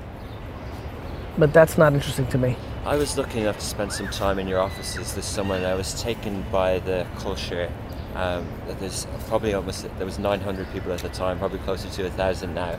but 1.38 1.51
that's 1.51 1.77
not 1.77 1.93
interesting 1.93 2.27
to 2.27 2.38
me. 2.38 2.55
I 2.85 2.95
was 2.97 3.17
lucky 3.17 3.39
enough 3.41 3.57
to 3.57 3.65
spend 3.65 3.91
some 3.91 4.07
time 4.09 4.37
in 4.37 4.47
your 4.47 4.59
offices 4.59 5.15
this 5.15 5.25
summer, 5.25 5.55
and 5.55 5.65
I 5.65 5.73
was 5.73 5.99
taken 6.01 6.45
by 6.51 6.79
the 6.79 7.05
culture. 7.17 7.71
Um, 8.15 8.47
that 8.67 8.79
there's 8.79 9.07
probably 9.27 9.53
almost 9.53 9.85
there 9.97 10.05
was 10.05 10.19
900 10.19 10.71
people 10.71 10.93
at 10.93 10.99
the 10.99 11.09
time, 11.09 11.37
probably 11.39 11.59
closer 11.59 11.89
to 11.89 12.05
a 12.05 12.09
thousand 12.11 12.53
now. 12.53 12.77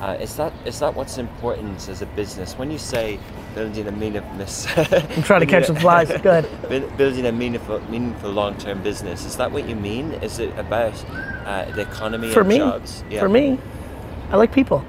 Uh, 0.00 0.16
is 0.20 0.36
that 0.36 0.52
is 0.64 0.78
that 0.78 0.94
what's 0.94 1.18
important 1.18 1.88
as 1.88 2.00
a 2.02 2.06
business? 2.06 2.56
When 2.56 2.70
you 2.70 2.78
say 2.78 3.18
building 3.54 3.86
a 3.88 3.92
meaningful, 3.92 4.30
I'm 5.16 5.22
trying 5.24 5.40
to 5.40 5.46
catch 5.46 5.66
some 5.66 5.76
flies. 5.76 6.08
Good. 6.22 6.48
Bu- 6.68 6.88
Building 6.96 7.26
a 7.26 7.32
meaningful, 7.32 7.80
meaningful 7.90 8.30
long-term 8.30 8.82
business. 8.84 9.24
Is 9.26 9.36
that 9.38 9.50
what 9.50 9.68
you 9.68 9.74
mean? 9.74 10.12
Is 10.22 10.38
it 10.38 10.56
about 10.56 10.94
uh, 11.44 11.64
the 11.72 11.82
economy 11.82 12.30
For 12.30 12.40
and 12.40 12.48
me, 12.48 12.58
jobs? 12.58 13.02
Yeah. 13.10 13.18
for 13.20 13.28
me, 13.28 13.58
I 14.30 14.36
like 14.36 14.52
people. 14.52 14.84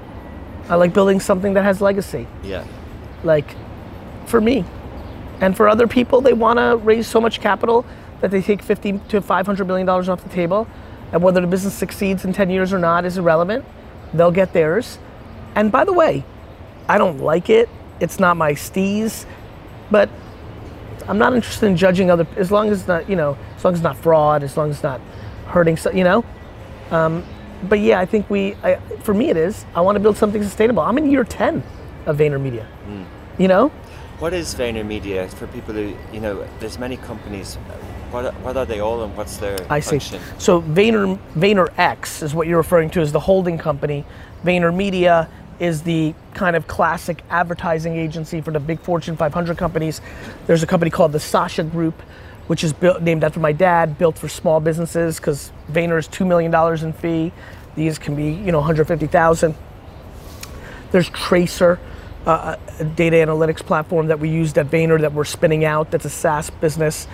I 0.68 0.76
like 0.76 0.94
building 0.94 1.18
something 1.18 1.54
that 1.54 1.64
has 1.64 1.80
legacy. 1.80 2.26
Yeah. 2.44 2.64
like 3.24 3.56
for 4.30 4.40
me. 4.40 4.64
And 5.40 5.56
for 5.56 5.68
other 5.68 5.86
people 5.86 6.20
they 6.20 6.32
want 6.32 6.58
to 6.58 6.76
raise 6.76 7.06
so 7.06 7.20
much 7.20 7.40
capital 7.40 7.84
that 8.20 8.30
they 8.30 8.42
take 8.42 8.62
50 8.62 9.00
to 9.08 9.20
500 9.20 9.66
million 9.66 9.86
dollars 9.86 10.08
off 10.08 10.22
the 10.22 10.28
table. 10.28 10.66
And 11.12 11.22
whether 11.22 11.40
the 11.40 11.46
business 11.46 11.74
succeeds 11.74 12.24
in 12.24 12.32
10 12.32 12.50
years 12.50 12.72
or 12.72 12.78
not 12.78 13.04
is 13.04 13.18
irrelevant. 13.18 13.64
They'll 14.14 14.30
get 14.30 14.52
theirs. 14.52 14.98
And 15.54 15.72
by 15.72 15.84
the 15.84 15.92
way 15.92 16.24
i 16.88 16.98
don't 16.98 17.18
like 17.18 17.50
it. 17.50 17.68
It's 18.00 18.18
not 18.18 18.36
my 18.36 18.52
steez. 18.52 19.26
But 19.90 20.08
i'm 21.08 21.18
not 21.18 21.34
interested 21.34 21.66
in 21.66 21.76
judging 21.76 22.10
other 22.10 22.26
as 22.36 22.52
long 22.52 22.68
as 22.68 22.80
it's 22.80 22.88
not 22.88 23.08
you 23.08 23.16
know 23.16 23.36
as 23.56 23.64
long 23.64 23.72
as 23.72 23.80
it's 23.80 23.84
not 23.84 23.96
fraud 23.96 24.42
as 24.42 24.56
long 24.56 24.68
as 24.68 24.76
it's 24.76 24.82
not 24.82 25.00
hurting 25.46 25.76
so 25.76 25.90
you 25.90 26.04
know? 26.04 26.24
Um, 26.90 27.24
but 27.64 27.80
yeah 27.80 27.98
i 27.98 28.06
think 28.06 28.28
we 28.30 28.54
I, 28.62 28.76
for 29.02 29.14
me 29.14 29.30
it 29.30 29.36
is. 29.36 29.64
I 29.74 29.80
want 29.80 29.96
to 29.96 30.00
build 30.00 30.16
something 30.16 30.42
sustainable. 30.42 30.82
I'm 30.82 30.98
in 30.98 31.10
year 31.10 31.24
10 31.24 31.62
of 32.06 32.18
vaynermedia. 32.18 32.66
You 33.38 33.48
know 33.48 33.72
What 34.20 34.34
is 34.34 34.54
VaynerMedia 34.54 35.32
for 35.32 35.46
people 35.46 35.72
who 35.72 35.96
you 36.12 36.20
know? 36.20 36.46
There's 36.58 36.78
many 36.78 36.98
companies. 36.98 37.54
What, 38.10 38.34
what 38.40 38.54
are 38.54 38.66
they 38.66 38.80
all 38.80 39.02
and 39.02 39.16
what's 39.16 39.38
their 39.38 39.56
I 39.70 39.80
see. 39.80 39.92
function? 39.92 40.20
So 40.36 40.60
Vayner 40.60 41.18
VaynerX 41.36 42.22
is 42.22 42.34
what 42.34 42.46
you're 42.46 42.58
referring 42.58 42.90
to 42.90 43.00
as 43.00 43.12
the 43.12 43.20
holding 43.20 43.56
company. 43.56 44.04
VaynerMedia 44.44 45.26
is 45.58 45.80
the 45.84 46.14
kind 46.34 46.54
of 46.54 46.66
classic 46.66 47.22
advertising 47.30 47.96
agency 47.96 48.42
for 48.42 48.50
the 48.50 48.60
big 48.60 48.80
Fortune 48.80 49.16
500 49.16 49.56
companies. 49.56 50.02
There's 50.46 50.62
a 50.62 50.66
company 50.66 50.90
called 50.90 51.12
the 51.12 51.20
Sasha 51.20 51.62
Group, 51.64 52.02
which 52.46 52.62
is 52.62 52.74
built, 52.74 53.00
named 53.00 53.24
after 53.24 53.40
my 53.40 53.52
dad, 53.52 53.96
built 53.96 54.18
for 54.18 54.28
small 54.28 54.60
businesses 54.60 55.16
because 55.16 55.50
Vayner 55.72 55.98
is 55.98 56.06
two 56.06 56.26
million 56.26 56.50
dollars 56.50 56.82
in 56.82 56.92
fee. 56.92 57.32
These 57.74 57.98
can 57.98 58.16
be 58.16 58.32
you 58.32 58.52
know 58.52 58.58
150,000. 58.58 59.54
There's 60.90 61.08
Tracer, 61.08 61.80
uh, 62.26 62.56
a 62.78 62.84
data 62.84 63.16
analytics 63.16 63.58
platform 63.58 64.08
that 64.08 64.18
we 64.20 64.28
used 64.28 64.58
at 64.58 64.66
Vayner 64.70 65.00
that 65.00 65.12
we're 65.12 65.24
spinning 65.24 65.64
out. 65.64 65.90
That's 65.90 66.04
a 66.04 66.10
SaaS 66.10 66.50
business. 66.50 67.06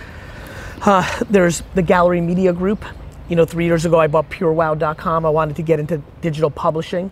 Uh, 0.81 1.23
there's 1.29 1.63
the 1.75 1.81
Gallery 1.81 2.21
Media 2.21 2.53
Group. 2.53 2.85
You 3.29 3.35
know, 3.35 3.45
three 3.45 3.65
years 3.65 3.85
ago 3.85 3.99
I 3.99 4.07
bought 4.07 4.29
PureWow.com. 4.29 5.25
I 5.25 5.29
wanted 5.29 5.55
to 5.57 5.61
get 5.63 5.79
into 5.79 6.01
digital 6.21 6.49
publishing. 6.49 7.11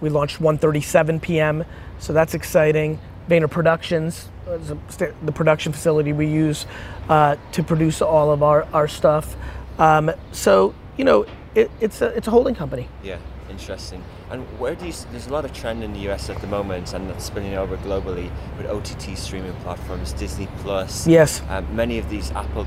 We 0.00 0.10
launched 0.10 0.40
One37pm 0.40 1.64
So 1.98 2.12
that's 2.12 2.34
exciting. 2.34 2.98
Vayner 3.28 3.50
Productions, 3.50 4.28
is 4.48 4.70
a 4.70 4.78
sta- 4.88 5.12
the 5.24 5.32
production 5.32 5.72
facility 5.72 6.12
we 6.12 6.26
use 6.26 6.66
uh, 7.08 7.36
to 7.52 7.62
produce 7.62 8.00
all 8.00 8.30
of 8.30 8.42
our, 8.42 8.68
our 8.72 8.86
stuff. 8.86 9.34
Um, 9.78 10.12
so 10.32 10.74
you 10.96 11.04
know, 11.04 11.26
it, 11.54 11.70
it's 11.80 12.00
a 12.02 12.06
it's 12.16 12.28
a 12.28 12.30
holding 12.30 12.54
company. 12.54 12.88
Yeah, 13.02 13.18
interesting. 13.56 14.04
And 14.30 14.42
where 14.58 14.74
do 14.74 14.86
you? 14.86 14.92
There's 15.10 15.26
a 15.26 15.32
lot 15.32 15.44
of 15.44 15.52
trend 15.52 15.82
in 15.82 15.92
the 15.94 16.10
US 16.10 16.28
at 16.28 16.40
the 16.40 16.46
moment, 16.46 16.92
and 16.92 17.08
that's 17.08 17.24
spinning 17.24 17.54
over 17.54 17.76
globally 17.78 18.30
with 18.56 18.66
OTT 18.66 19.16
streaming 19.16 19.54
platforms, 19.64 20.12
Disney 20.12 20.48
Plus. 20.58 21.06
Yes. 21.06 21.40
Uh, 21.48 21.62
many 21.72 21.98
of 21.98 22.10
these 22.10 22.30
Apple 22.32 22.66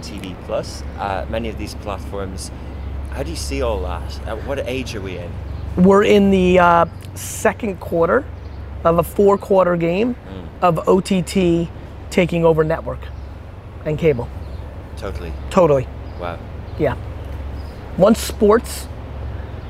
TV 0.00 0.36
Plus, 0.44 0.82
uh, 0.98 1.24
many 1.30 1.48
of 1.48 1.56
these 1.58 1.74
platforms. 1.76 2.50
How 3.10 3.22
do 3.22 3.30
you 3.30 3.36
see 3.36 3.62
all 3.62 3.80
that? 3.82 4.26
At 4.26 4.44
what 4.46 4.58
age 4.58 4.94
are 4.94 5.00
we 5.00 5.16
in? 5.16 5.32
We're 5.76 6.04
in 6.04 6.30
the 6.30 6.58
uh, 6.58 6.86
second 7.14 7.80
quarter 7.80 8.24
of 8.84 8.98
a 8.98 9.02
four 9.02 9.38
quarter 9.38 9.76
game 9.76 10.16
of 10.60 10.86
OTT 10.86 11.68
taking 12.10 12.44
over 12.44 12.62
network 12.62 13.00
and 13.86 13.98
cable. 13.98 14.28
Totally. 14.98 15.32
Totally. 15.50 15.86
Wow. 16.20 16.38
Yeah. 16.78 16.96
Once 17.96 18.20
sports 18.20 18.86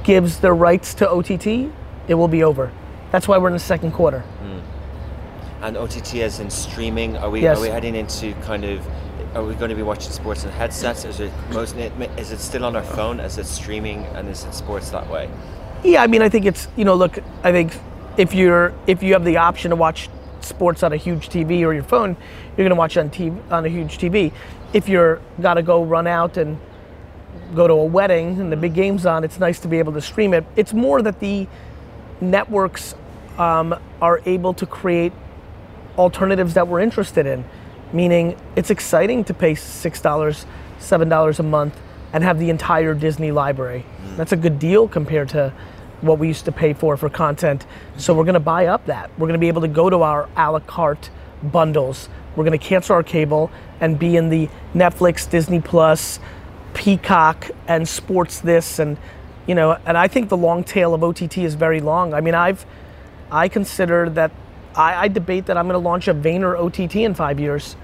gives 0.06 0.38
their 0.38 0.54
rights 0.54 0.94
to 0.94 1.10
OTT, 1.10 1.68
it 2.06 2.14
will 2.14 2.28
be 2.28 2.44
over. 2.44 2.70
That's 3.10 3.26
why 3.26 3.38
we're 3.38 3.48
in 3.48 3.54
the 3.54 3.58
second 3.58 3.90
quarter. 3.90 4.20
Hmm. 4.20 5.64
And 5.64 5.76
OTT 5.76 6.22
as 6.22 6.38
in 6.38 6.48
streaming, 6.48 7.16
are 7.16 7.28
we 7.28 7.40
Yes. 7.40 7.58
are 7.58 7.62
we 7.62 7.68
heading 7.68 7.96
into 7.96 8.32
kind 8.42 8.64
of 8.64 8.86
are 9.34 9.42
we 9.42 9.54
going 9.54 9.68
to 9.68 9.74
be 9.74 9.82
watching 9.82 10.12
sports 10.12 10.44
on 10.44 10.52
headsets? 10.52 11.04
Is 11.04 11.18
it 11.18 11.32
most 11.52 11.74
is 12.16 12.30
it 12.30 12.38
still 12.38 12.64
on 12.64 12.76
our 12.76 12.84
phone? 12.84 13.18
Is 13.18 13.36
it 13.36 13.46
streaming 13.46 14.04
and 14.14 14.28
is 14.28 14.44
it 14.44 14.54
sports 14.54 14.90
that 14.90 15.10
way? 15.10 15.28
Yeah, 15.82 16.02
I 16.04 16.06
mean, 16.06 16.22
I 16.22 16.28
think 16.28 16.46
it's 16.46 16.68
you 16.76 16.84
know, 16.84 16.94
look, 16.94 17.18
I 17.42 17.50
think 17.50 17.76
if 18.16 18.32
you're 18.32 18.72
if 18.86 19.02
you 19.02 19.12
have 19.14 19.24
the 19.24 19.38
option 19.38 19.70
to 19.70 19.76
watch 19.76 20.08
sports 20.40 20.84
on 20.84 20.92
a 20.92 20.96
huge 20.96 21.28
TV 21.30 21.66
or 21.66 21.74
your 21.74 21.82
phone, 21.82 22.16
you're 22.56 22.64
gonna 22.68 22.78
watch 22.78 22.96
on 22.96 23.10
TV 23.10 23.36
on 23.50 23.64
a 23.66 23.68
huge 23.68 23.98
TV. 23.98 24.30
If 24.72 24.88
you're 24.88 25.20
gotta 25.40 25.62
go 25.62 25.82
run 25.82 26.06
out 26.06 26.36
and 26.36 26.58
go 27.54 27.66
to 27.66 27.74
a 27.74 27.84
wedding 27.84 28.40
and 28.40 28.50
the 28.50 28.56
big 28.56 28.74
game's 28.74 29.06
on, 29.06 29.24
it's 29.24 29.38
nice 29.38 29.60
to 29.60 29.68
be 29.68 29.78
able 29.78 29.92
to 29.92 30.00
stream 30.00 30.34
it. 30.34 30.44
It's 30.56 30.72
more 30.72 31.02
that 31.02 31.20
the 31.20 31.46
networks 32.20 32.94
um, 33.38 33.78
are 34.00 34.20
able 34.26 34.54
to 34.54 34.66
create 34.66 35.12
alternatives 35.98 36.54
that 36.54 36.68
we're 36.68 36.80
interested 36.80 37.26
in. 37.26 37.44
Meaning, 37.92 38.36
it's 38.56 38.70
exciting 38.70 39.24
to 39.24 39.34
pay 39.34 39.54
six 39.54 40.00
dollars, 40.00 40.44
seven 40.78 41.08
dollars 41.08 41.38
a 41.38 41.44
month 41.44 41.78
and 42.12 42.24
have 42.24 42.38
the 42.38 42.50
entire 42.50 42.94
Disney 42.94 43.30
library. 43.30 43.84
That's 44.16 44.32
a 44.32 44.36
good 44.36 44.58
deal 44.58 44.88
compared 44.88 45.28
to 45.30 45.52
what 46.00 46.18
we 46.18 46.28
used 46.28 46.44
to 46.46 46.52
pay 46.52 46.72
for 46.72 46.96
for 46.96 47.08
content. 47.08 47.66
So 47.96 48.14
we're 48.14 48.24
going 48.24 48.34
to 48.34 48.40
buy 48.40 48.66
up 48.66 48.86
that. 48.86 49.10
We're 49.18 49.26
going 49.26 49.38
to 49.38 49.38
be 49.38 49.48
able 49.48 49.62
to 49.62 49.68
go 49.68 49.88
to 49.90 50.02
our 50.02 50.28
a 50.36 50.50
la 50.50 50.60
carte 50.60 51.10
bundles. 51.42 52.08
We're 52.34 52.44
going 52.44 52.58
to 52.58 52.64
cancel 52.64 52.96
our 52.96 53.02
cable 53.02 53.50
and 53.80 53.98
be 53.98 54.16
in 54.16 54.28
the 54.30 54.48
Netflix, 54.74 55.28
Disney 55.28 55.60
Plus, 55.60 56.18
Peacock, 56.86 57.50
and 57.66 57.88
Sports 57.88 58.38
This, 58.38 58.78
and 58.78 58.96
you 59.48 59.56
know. 59.56 59.76
And 59.84 59.98
I 59.98 60.06
think 60.06 60.28
the 60.28 60.36
long 60.36 60.62
tail 60.62 60.94
of 60.94 61.02
OTT 61.02 61.38
is 61.38 61.56
very 61.56 61.80
long. 61.80 62.14
I 62.14 62.20
mean, 62.20 62.36
I've 62.36 62.64
I 63.28 63.48
consider 63.48 64.08
that 64.10 64.30
I, 64.76 64.94
I 64.94 65.08
debate 65.08 65.46
that 65.46 65.56
I'm 65.56 65.66
going 65.66 65.74
to 65.74 65.84
launch 65.84 66.06
a 66.06 66.14
Vayner 66.14 66.56
OTT 66.56 66.94
in 66.94 67.12
five 67.12 67.40
years. 67.40 67.74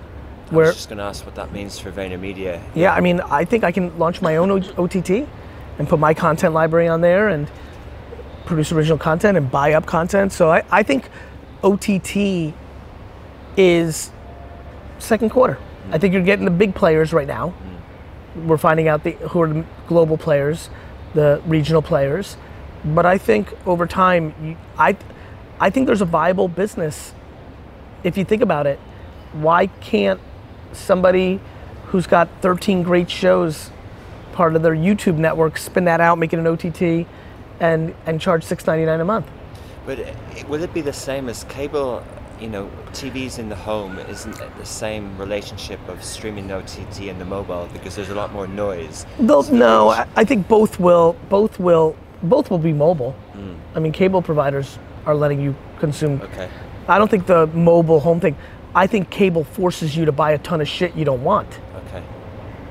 I 0.52 0.54
Where 0.54 0.66
was 0.66 0.76
just 0.76 0.88
going 0.88 0.98
to 0.98 1.04
ask 1.04 1.26
what 1.26 1.34
that 1.34 1.50
means 1.50 1.80
for 1.80 1.90
VaynerMedia. 1.90 2.62
yeah, 2.76 2.94
I 2.94 3.00
mean, 3.00 3.20
I 3.22 3.44
think 3.44 3.64
I 3.64 3.72
can 3.72 3.98
launch 3.98 4.22
my 4.22 4.36
own 4.36 4.52
OTT 4.52 5.26
and 5.80 5.88
put 5.88 5.98
my 5.98 6.14
content 6.14 6.54
library 6.54 6.86
on 6.86 7.00
there, 7.00 7.28
and 7.28 7.50
produce 8.44 8.70
original 8.70 8.98
content 8.98 9.36
and 9.36 9.50
buy 9.50 9.72
up 9.72 9.84
content. 9.84 10.32
So 10.32 10.48
I, 10.52 10.62
I 10.70 10.84
think 10.84 11.08
OTT 11.64 12.54
is 13.56 14.12
second 15.00 15.30
quarter. 15.30 15.58
I 15.90 15.94
hmm. 15.94 15.98
think 15.98 16.14
you're 16.14 16.22
getting 16.22 16.44
the 16.44 16.52
big 16.52 16.72
players 16.76 17.12
right 17.12 17.26
now. 17.26 17.48
Hmm. 17.48 17.72
We're 18.34 18.58
finding 18.58 18.88
out 18.88 19.04
the, 19.04 19.12
who 19.12 19.42
are 19.42 19.48
the 19.48 19.64
global 19.86 20.16
players, 20.16 20.70
the 21.14 21.42
regional 21.46 21.82
players. 21.82 22.36
But 22.84 23.06
I 23.06 23.18
think 23.18 23.54
over 23.66 23.86
time, 23.86 24.56
I, 24.78 24.96
I 25.60 25.70
think 25.70 25.86
there's 25.86 26.00
a 26.00 26.06
viable 26.06 26.48
business. 26.48 27.12
If 28.02 28.16
you 28.16 28.24
think 28.24 28.42
about 28.42 28.66
it, 28.66 28.78
why 29.32 29.66
can't 29.66 30.20
somebody 30.72 31.40
who's 31.86 32.06
got 32.06 32.28
13 32.40 32.82
great 32.82 33.10
shows, 33.10 33.70
part 34.32 34.56
of 34.56 34.62
their 34.62 34.74
YouTube 34.74 35.18
network, 35.18 35.58
spin 35.58 35.84
that 35.84 36.00
out, 36.00 36.18
make 36.18 36.32
it 36.32 36.38
an 36.38 36.46
OTT, 36.46 37.06
and 37.60 37.94
and 38.06 38.20
charge 38.20 38.44
6.99 38.44 39.00
a 39.00 39.04
month? 39.04 39.26
But 39.86 40.00
uh, 40.00 40.12
will 40.48 40.62
it 40.62 40.72
be 40.74 40.80
the 40.80 40.92
same 40.92 41.28
as 41.28 41.44
cable? 41.44 42.04
You 42.42 42.48
know, 42.48 42.68
TVs 42.90 43.38
in 43.38 43.48
the 43.48 43.54
home 43.54 44.00
isn't 44.00 44.34
the 44.58 44.66
same 44.66 45.16
relationship 45.16 45.78
of 45.86 46.02
streaming 46.02 46.50
OTT 46.50 47.02
and 47.02 47.20
the 47.20 47.24
mobile 47.24 47.68
because 47.72 47.94
there's 47.94 48.08
a 48.08 48.16
lot 48.16 48.32
more 48.32 48.48
noise. 48.48 49.06
They'll, 49.20 49.44
So 49.44 49.54
no, 49.54 49.90
I, 49.90 50.08
I 50.16 50.24
think 50.24 50.48
both 50.48 50.80
will. 50.80 51.14
Both 51.28 51.60
will. 51.60 51.94
Both 52.24 52.50
will 52.50 52.58
be 52.58 52.72
mobile. 52.72 53.12
Hmm. 53.34 53.54
I 53.76 53.78
mean, 53.78 53.92
cable 53.92 54.22
providers 54.22 54.80
are 55.06 55.14
letting 55.14 55.40
you 55.40 55.54
consume. 55.78 56.20
Okay. 56.20 56.48
I 56.88 56.98
don't 56.98 57.08
think 57.08 57.26
the 57.26 57.46
mobile 57.46 58.00
home 58.00 58.18
thing. 58.18 58.36
I 58.74 58.88
think 58.88 59.08
cable 59.08 59.44
forces 59.44 59.96
you 59.96 60.04
to 60.06 60.12
buy 60.12 60.32
a 60.32 60.38
ton 60.38 60.60
of 60.60 60.66
shit 60.66 60.96
you 60.96 61.04
don't 61.04 61.22
want. 61.22 61.60
Okay. 61.86 62.02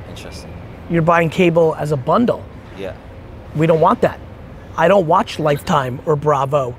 Interesting. 0.09 0.53
You're 0.89 1.01
buying 1.01 1.29
cable 1.29 1.75
as 1.75 1.93
a 1.93 1.97
bundle. 1.97 2.43
Yeah. 2.77 2.93
We 3.55 3.67
don't 3.67 3.79
want 3.79 4.01
that. 4.01 4.19
I 4.75 4.89
don't 4.89 5.07
watch 5.07 5.39
Lifetime 5.39 6.01
or 6.05 6.17
Bravo 6.17 6.75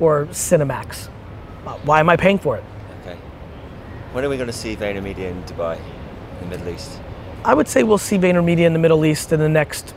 or 0.00 0.26
Cinemax. 0.32 1.10
Why 1.84 2.00
am 2.00 2.08
I 2.08 2.16
paying 2.16 2.38
for 2.38 2.56
it? 2.56 2.64
Okay. 3.02 3.16
When 4.12 4.24
are 4.24 4.28
we 4.28 4.36
going 4.36 4.48
to 4.48 4.52
see 4.52 4.76
VaynerMedia 4.76 5.30
in 5.30 5.42
Dubai, 5.44 5.78
in 5.78 6.50
the 6.50 6.56
Middle 6.56 6.74
East? 6.74 7.00
I 7.44 7.54
would 7.54 7.68
say 7.68 7.82
we'll 7.82 7.98
see 7.98 8.16
VaynerMedia 8.18 8.66
in 8.66 8.72
the 8.72 8.78
Middle 8.78 9.04
East 9.04 9.32
in 9.32 9.40
the 9.40 9.48
next, 9.48 9.94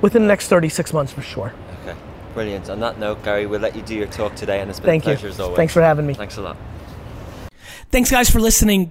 within 0.00 0.22
the 0.22 0.28
next 0.28 0.48
36 0.48 0.92
months 0.92 1.12
for 1.12 1.22
sure. 1.22 1.52
Okay. 1.82 1.96
Brilliant. 2.34 2.70
On 2.70 2.80
that 2.80 2.98
note, 2.98 3.22
Gary, 3.24 3.46
we'll 3.46 3.60
let 3.60 3.76
you 3.76 3.82
do 3.82 3.94
your 3.94 4.06
talk 4.06 4.34
today, 4.34 4.60
and 4.60 4.70
it's 4.70 4.80
been 4.80 4.86
Thank 4.86 5.04
a 5.04 5.06
pleasure 5.06 5.26
you. 5.26 5.32
as 5.32 5.40
always. 5.40 5.56
Thanks 5.56 5.72
for 5.72 5.82
having 5.82 6.06
me. 6.06 6.14
Thanks 6.14 6.36
a 6.36 6.42
lot. 6.42 6.56
Thanks, 7.90 8.10
guys, 8.10 8.30
for 8.30 8.40
listening. 8.40 8.90